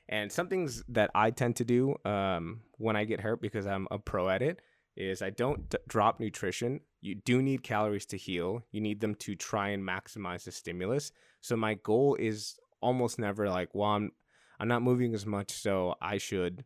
And 0.09 0.31
some 0.31 0.49
things 0.49 0.85
that 0.89 1.11
I 1.15 1.31
tend 1.31 1.57
to 1.57 1.65
do 1.65 1.97
um, 2.05 2.61
when 2.79 2.97
I 2.97 3.05
get 3.05 3.21
hurt 3.21 3.41
because 3.41 3.67
I'm 3.67 3.87
a 3.91 3.99
pro 3.99 4.29
at 4.29 4.43
it 4.43 4.61
is 4.97 5.23
I 5.23 5.31
don't 5.31 5.69
d- 5.69 5.79
drop 5.89 6.21
nutrition. 6.21 6.81
You 7.01 7.15
do 7.15 7.43
need 7.43 7.63
calories 7.63 8.07
to 8.07 8.17
heal. 8.17 8.63
You 8.73 8.81
need 8.81 9.01
them 9.01 9.15
to 9.17 9.35
try 9.35 9.69
and 9.69 9.87
maximize 9.87 10.45
the 10.45 10.53
stimulus. 10.53 11.13
So 11.41 11.57
my 11.57 11.75
goal 11.75 12.17
is 12.19 12.59
almost 12.81 13.19
never 13.19 13.49
like, 13.49 13.75
well, 13.75 13.91
I'm 13.91 14.13
I'm 14.59 14.69
not 14.69 14.83
moving 14.83 15.15
as 15.15 15.27
much, 15.27 15.53
so 15.53 15.97
I 16.01 16.17
should, 16.17 16.65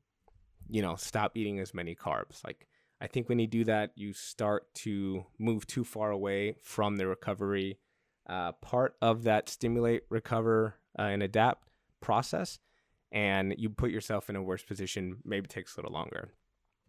you 0.68 0.80
know, 0.80 0.94
stop 0.94 1.36
eating 1.36 1.58
as 1.58 1.74
many 1.74 1.96
carbs. 1.96 2.44
Like 2.44 2.68
I 3.00 3.08
think 3.08 3.28
when 3.28 3.40
you 3.40 3.48
do 3.48 3.64
that, 3.64 3.90
you 3.96 4.12
start 4.12 4.72
to 4.74 5.24
move 5.38 5.66
too 5.66 5.84
far 5.84 6.10
away 6.10 6.56
from 6.62 6.96
the 6.96 7.08
recovery 7.08 7.78
uh, 8.28 8.52
part 8.52 8.94
of 9.02 9.24
that 9.24 9.48
stimulate, 9.48 10.04
recover, 10.08 10.76
uh, 10.98 11.02
and 11.02 11.22
adapt 11.22 11.68
process. 12.00 12.60
And 13.12 13.54
you 13.58 13.70
put 13.70 13.90
yourself 13.90 14.30
in 14.30 14.36
a 14.36 14.42
worse 14.42 14.62
position, 14.62 15.18
maybe 15.24 15.48
takes 15.48 15.76
a 15.76 15.80
little 15.80 15.92
longer. 15.92 16.30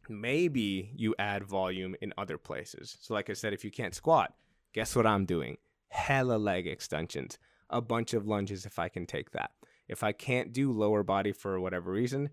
Maybe 0.07 0.91
you 0.95 1.15
add 1.17 1.43
volume 1.43 1.95
in 2.01 2.13
other 2.17 2.37
places. 2.37 2.97
So, 3.01 3.13
like 3.13 3.29
I 3.29 3.33
said, 3.33 3.53
if 3.53 3.63
you 3.63 3.71
can't 3.71 3.95
squat, 3.95 4.33
guess 4.73 4.95
what 4.95 5.07
I'm 5.07 5.25
doing? 5.25 5.57
Hella 5.89 6.37
leg 6.37 6.67
extensions, 6.67 7.37
a 7.69 7.81
bunch 7.81 8.13
of 8.13 8.27
lunges 8.27 8.65
if 8.65 8.77
I 8.77 8.89
can 8.89 9.05
take 9.05 9.31
that. 9.31 9.51
If 9.87 10.03
I 10.03 10.11
can't 10.11 10.53
do 10.53 10.71
lower 10.71 11.03
body 11.03 11.31
for 11.31 11.59
whatever 11.59 11.91
reason, 11.91 12.29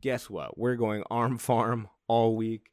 guess 0.00 0.30
what? 0.30 0.56
We're 0.58 0.76
going 0.76 1.02
arm 1.10 1.38
farm 1.38 1.88
all 2.08 2.36
week 2.36 2.72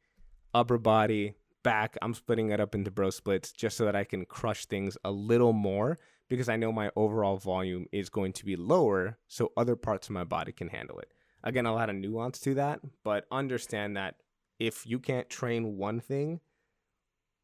upper 0.54 0.78
body, 0.78 1.34
back. 1.62 1.96
I'm 2.02 2.14
splitting 2.14 2.50
it 2.50 2.60
up 2.60 2.74
into 2.74 2.90
bro 2.90 3.10
splits 3.10 3.52
just 3.52 3.76
so 3.76 3.84
that 3.84 3.96
I 3.96 4.04
can 4.04 4.24
crush 4.24 4.66
things 4.66 4.96
a 5.04 5.10
little 5.10 5.52
more 5.52 5.98
because 6.30 6.48
I 6.48 6.56
know 6.56 6.72
my 6.72 6.90
overall 6.96 7.36
volume 7.36 7.86
is 7.92 8.08
going 8.08 8.32
to 8.34 8.44
be 8.44 8.56
lower 8.56 9.18
so 9.26 9.52
other 9.56 9.76
parts 9.76 10.06
of 10.06 10.14
my 10.14 10.24
body 10.24 10.52
can 10.52 10.68
handle 10.68 10.98
it. 11.00 11.12
Again, 11.42 11.66
a 11.66 11.74
lot 11.74 11.90
of 11.90 11.96
nuance 11.96 12.38
to 12.40 12.54
that, 12.54 12.80
but 13.02 13.26
understand 13.32 13.96
that 13.96 14.14
if 14.58 14.86
you 14.86 15.00
can't 15.00 15.28
train 15.28 15.76
one 15.76 16.00
thing, 16.00 16.40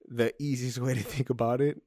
the 0.06 0.32
easiest 0.40 0.78
way 0.86 0.94
to 0.94 1.02
think 1.02 1.28
about 1.28 1.60
it 1.60 1.82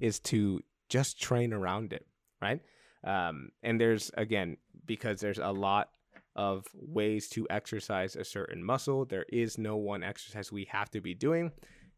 is 0.00 0.18
to 0.20 0.60
just 0.88 1.20
train 1.20 1.52
around 1.52 1.92
it, 1.92 2.06
right? 2.40 2.60
Um, 3.04 3.50
and 3.62 3.78
there's, 3.78 4.10
again, 4.16 4.56
because 4.86 5.20
there's 5.20 5.38
a 5.38 5.50
lot 5.50 5.90
of 6.36 6.64
ways 6.74 7.28
to 7.28 7.46
exercise 7.50 8.16
a 8.16 8.24
certain 8.24 8.64
muscle. 8.64 9.04
There 9.04 9.26
is 9.28 9.58
no 9.58 9.76
one 9.76 10.02
exercise 10.02 10.50
we 10.50 10.64
have 10.70 10.90
to 10.92 11.02
be 11.02 11.14
doing. 11.14 11.52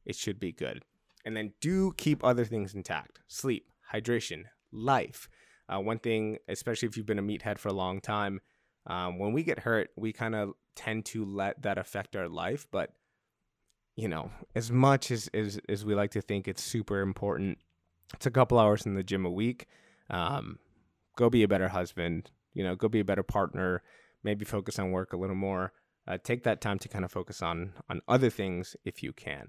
It 0.05 0.17
should 0.17 0.41
be 0.41 0.51
good. 0.51 0.83
And 1.25 1.37
then 1.37 1.53
do 1.61 1.93
keep 1.97 2.25
other 2.25 2.45
things 2.45 2.75
intact 2.75 3.21
sleep, 3.29 3.71
hydration, 3.93 4.45
life. 4.73 5.29
Uh, 5.69 5.81
one 5.81 5.99
thing, 5.99 6.39
especially 6.49 6.89
if 6.89 6.97
you've 6.97 7.07
been 7.07 7.19
a 7.19 7.23
meathead 7.23 7.59
for 7.59 7.69
a 7.69 7.73
long 7.75 8.01
time, 8.01 8.41
um, 8.87 9.19
when 9.19 9.33
we 9.33 9.43
get 9.43 9.61
hurt, 9.61 9.91
we 9.97 10.13
kind 10.13 10.35
of 10.35 10.53
tend 10.77 11.05
to 11.07 11.25
let 11.25 11.63
that 11.63 11.79
affect 11.79 12.15
our 12.15 12.29
life. 12.29 12.67
But, 12.71 12.93
you 13.97 14.09
know, 14.09 14.31
as 14.55 14.71
much 14.71 15.11
as, 15.11 15.29
as, 15.35 15.59
as 15.69 15.85
we 15.85 15.95
like 15.95 16.13
to 16.13 16.21
think 16.21 16.47
it's 16.47 16.63
super 16.63 17.01
important, 17.01 17.59
it's 18.15 18.27
a 18.27 18.31
couple 18.31 18.59
hours 18.59 18.87
in 18.87 18.95
the 18.95 19.03
gym 19.03 19.27
a 19.27 19.31
week. 19.31 19.67
Um, 20.09 20.59
go 21.17 21.29
be 21.29 21.43
a 21.43 21.49
better 21.49 21.69
husband, 21.69 22.31
you 22.55 22.63
know, 22.63 22.77
go 22.77 22.89
be 22.89 23.01
a 23.01 23.05
better 23.05 23.25
partner 23.25 23.83
maybe 24.27 24.45
focus 24.45 24.79
on 24.79 24.91
work 24.91 25.15
a 25.15 25.17
little 25.17 25.37
more. 25.37 25.73
Uh, 26.07 26.19
take 26.23 26.43
that 26.43 26.61
time 26.61 26.79
to 26.81 26.89
kind 26.89 27.05
of 27.05 27.11
focus 27.11 27.41
on 27.41 27.73
on 27.89 28.01
other 28.07 28.29
things 28.29 28.77
if 28.85 29.03
you 29.03 29.13
can. 29.13 29.49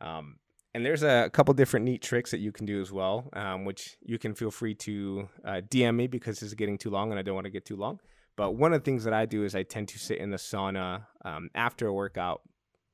Um, 0.00 0.36
and 0.74 0.84
there's 0.84 1.02
a 1.02 1.30
couple 1.32 1.54
different 1.54 1.84
neat 1.84 2.02
tricks 2.02 2.30
that 2.30 2.38
you 2.38 2.52
can 2.52 2.66
do 2.66 2.80
as 2.80 2.92
well, 2.92 3.28
um, 3.32 3.64
which 3.64 3.96
you 4.02 4.18
can 4.18 4.34
feel 4.34 4.50
free 4.50 4.74
to 4.74 5.28
uh, 5.44 5.60
DM 5.68 5.96
me 5.96 6.06
because 6.06 6.40
this 6.40 6.48
is 6.48 6.54
getting 6.54 6.78
too 6.78 6.90
long 6.90 7.10
and 7.10 7.18
I 7.18 7.22
don't 7.22 7.34
want 7.34 7.46
to 7.46 7.50
get 7.50 7.64
too 7.64 7.76
long. 7.76 8.00
But 8.36 8.52
one 8.52 8.72
of 8.72 8.80
the 8.80 8.84
things 8.84 9.04
that 9.04 9.12
I 9.12 9.26
do 9.26 9.44
is 9.44 9.54
I 9.54 9.64
tend 9.64 9.88
to 9.88 9.98
sit 9.98 10.18
in 10.18 10.30
the 10.30 10.36
sauna 10.36 11.06
um, 11.24 11.50
after 11.54 11.88
a 11.88 11.92
workout 11.92 12.42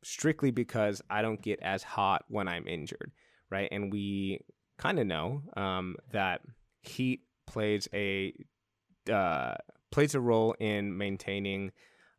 strictly 0.03 0.51
because 0.51 1.03
I 1.11 1.23
don't 1.23 1.43
get 1.43 1.61
as 1.61 1.83
hot 1.83 2.25
when 2.29 2.49
I'm 2.49 2.67
injured, 2.67 3.13
right? 3.51 3.69
And 3.71 3.93
we 3.93 4.41
kind 4.79 4.99
of 4.99 5.07
know 5.07 5.43
um, 5.57 5.97
that 6.13 6.41
heat 6.83 7.23
plays 7.47 7.89
a 7.93 8.33
uh, 9.13 9.55
plays 9.91 10.15
a 10.15 10.21
role 10.21 10.55
in 10.59 10.97
maintaining 10.97 11.73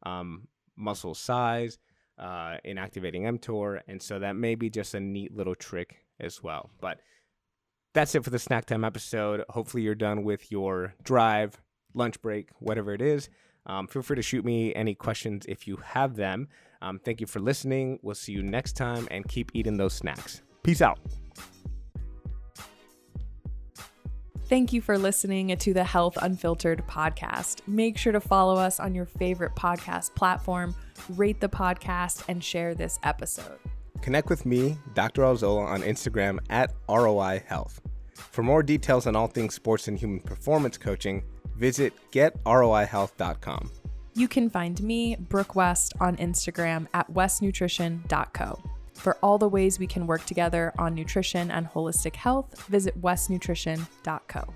um, 0.06 0.48
muscle 0.76 1.16
size, 1.16 1.78
uh, 2.18 2.58
in 2.64 2.78
activating 2.78 3.24
mTOR, 3.24 3.82
and 3.88 4.02
so 4.02 4.20
that 4.20 4.36
may 4.36 4.56
be 4.56 4.70
just 4.70 4.94
a 4.94 5.00
neat 5.00 5.36
little 5.36 5.56
trick 5.56 5.98
as 6.20 6.42
well. 6.42 6.70
But 6.80 7.00
that's 7.94 8.16
it 8.16 8.24
for 8.24 8.30
the 8.30 8.40
snack 8.40 8.66
time 8.66 8.84
episode. 8.84 9.44
Hopefully, 9.50 9.84
you're 9.84 9.96
done 9.96 10.24
with 10.24 10.52
your 10.52 10.94
drive, 11.04 11.62
lunch 11.94 12.22
break, 12.22 12.50
whatever 12.60 12.94
it 12.94 13.02
is. 13.02 13.30
Um, 13.66 13.88
feel 13.88 14.02
free 14.02 14.16
to 14.16 14.22
shoot 14.22 14.46
me 14.46 14.74
any 14.76 14.94
questions 14.94 15.46
if 15.48 15.68
you 15.68 15.78
have 15.78 16.16
them. 16.16 16.48
Um, 16.82 17.00
thank 17.00 17.20
you 17.20 17.28
for 17.28 17.40
listening. 17.40 18.00
We'll 18.04 18.16
see 18.16 18.34
you 18.34 18.44
next 18.44 18.74
time 18.74 19.08
and 19.10 19.28
keep 19.28 19.52
eating 19.54 19.78
those 19.78 19.94
snacks. 19.94 20.42
Peace 20.62 20.82
out. 20.82 21.00
Thank 24.48 24.74
you 24.74 24.82
for 24.82 25.00
listening 25.00 25.58
to 25.58 25.74
the 25.74 25.84
Health 25.84 26.18
Unfiltered 26.22 26.86
podcast. 26.88 27.68
Make 27.68 27.98
sure 27.98 28.14
to 28.14 28.20
follow 28.20 28.58
us 28.58 28.80
on 28.80 28.94
your 28.94 29.08
favorite 29.08 29.56
podcast 29.56 30.14
platform, 30.14 30.76
rate 31.10 31.40
the 31.40 31.50
podcast, 31.50 32.24
and 32.28 32.44
share 32.44 32.76
this 32.76 33.00
episode. 33.02 33.58
Connect 34.02 34.30
with 34.30 34.46
me, 34.46 34.78
Dr. 34.94 35.24
Alzola, 35.24 35.66
on 35.66 35.82
Instagram 35.82 36.38
at 36.52 36.72
ROI 36.88 37.42
Health. 37.48 37.82
For 38.14 38.44
more 38.44 38.62
details 38.62 39.08
on 39.08 39.16
all 39.16 39.26
things 39.26 39.56
sports 39.56 39.88
and 39.88 39.98
human 39.98 40.20
performance 40.20 40.78
coaching, 40.78 41.24
visit 41.58 41.94
getroihealth.com. 42.12 43.72
You 44.14 44.28
can 44.28 44.52
find 44.52 44.82
me, 44.82 45.16
Brooke 45.16 45.56
West, 45.56 45.94
on 46.00 46.18
Instagram 46.18 46.88
at 46.94 47.12
westnutrition.co. 47.12 48.75
For 48.96 49.18
all 49.22 49.38
the 49.38 49.50
ways 49.50 49.78
we 49.78 49.88
can 49.88 50.08
work 50.08 50.26
together 50.26 50.74
on 50.80 50.96
nutrition 50.96 51.52
and 51.52 51.68
holistic 51.68 52.16
health, 52.16 52.66
visit 52.68 53.00
westnutrition.co. 53.02 54.54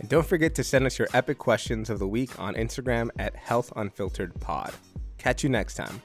And 0.00 0.08
don't 0.08 0.26
forget 0.26 0.54
to 0.56 0.64
send 0.64 0.84
us 0.86 0.98
your 0.98 1.08
epic 1.14 1.38
questions 1.38 1.88
of 1.88 1.98
the 1.98 2.08
week 2.08 2.38
on 2.38 2.54
Instagram 2.54 3.08
at 3.18 3.34
Health 3.36 3.72
Unfiltered 3.76 4.38
Pod. 4.40 4.74
Catch 5.16 5.42
you 5.42 5.48
next 5.48 5.74
time. 5.74 6.02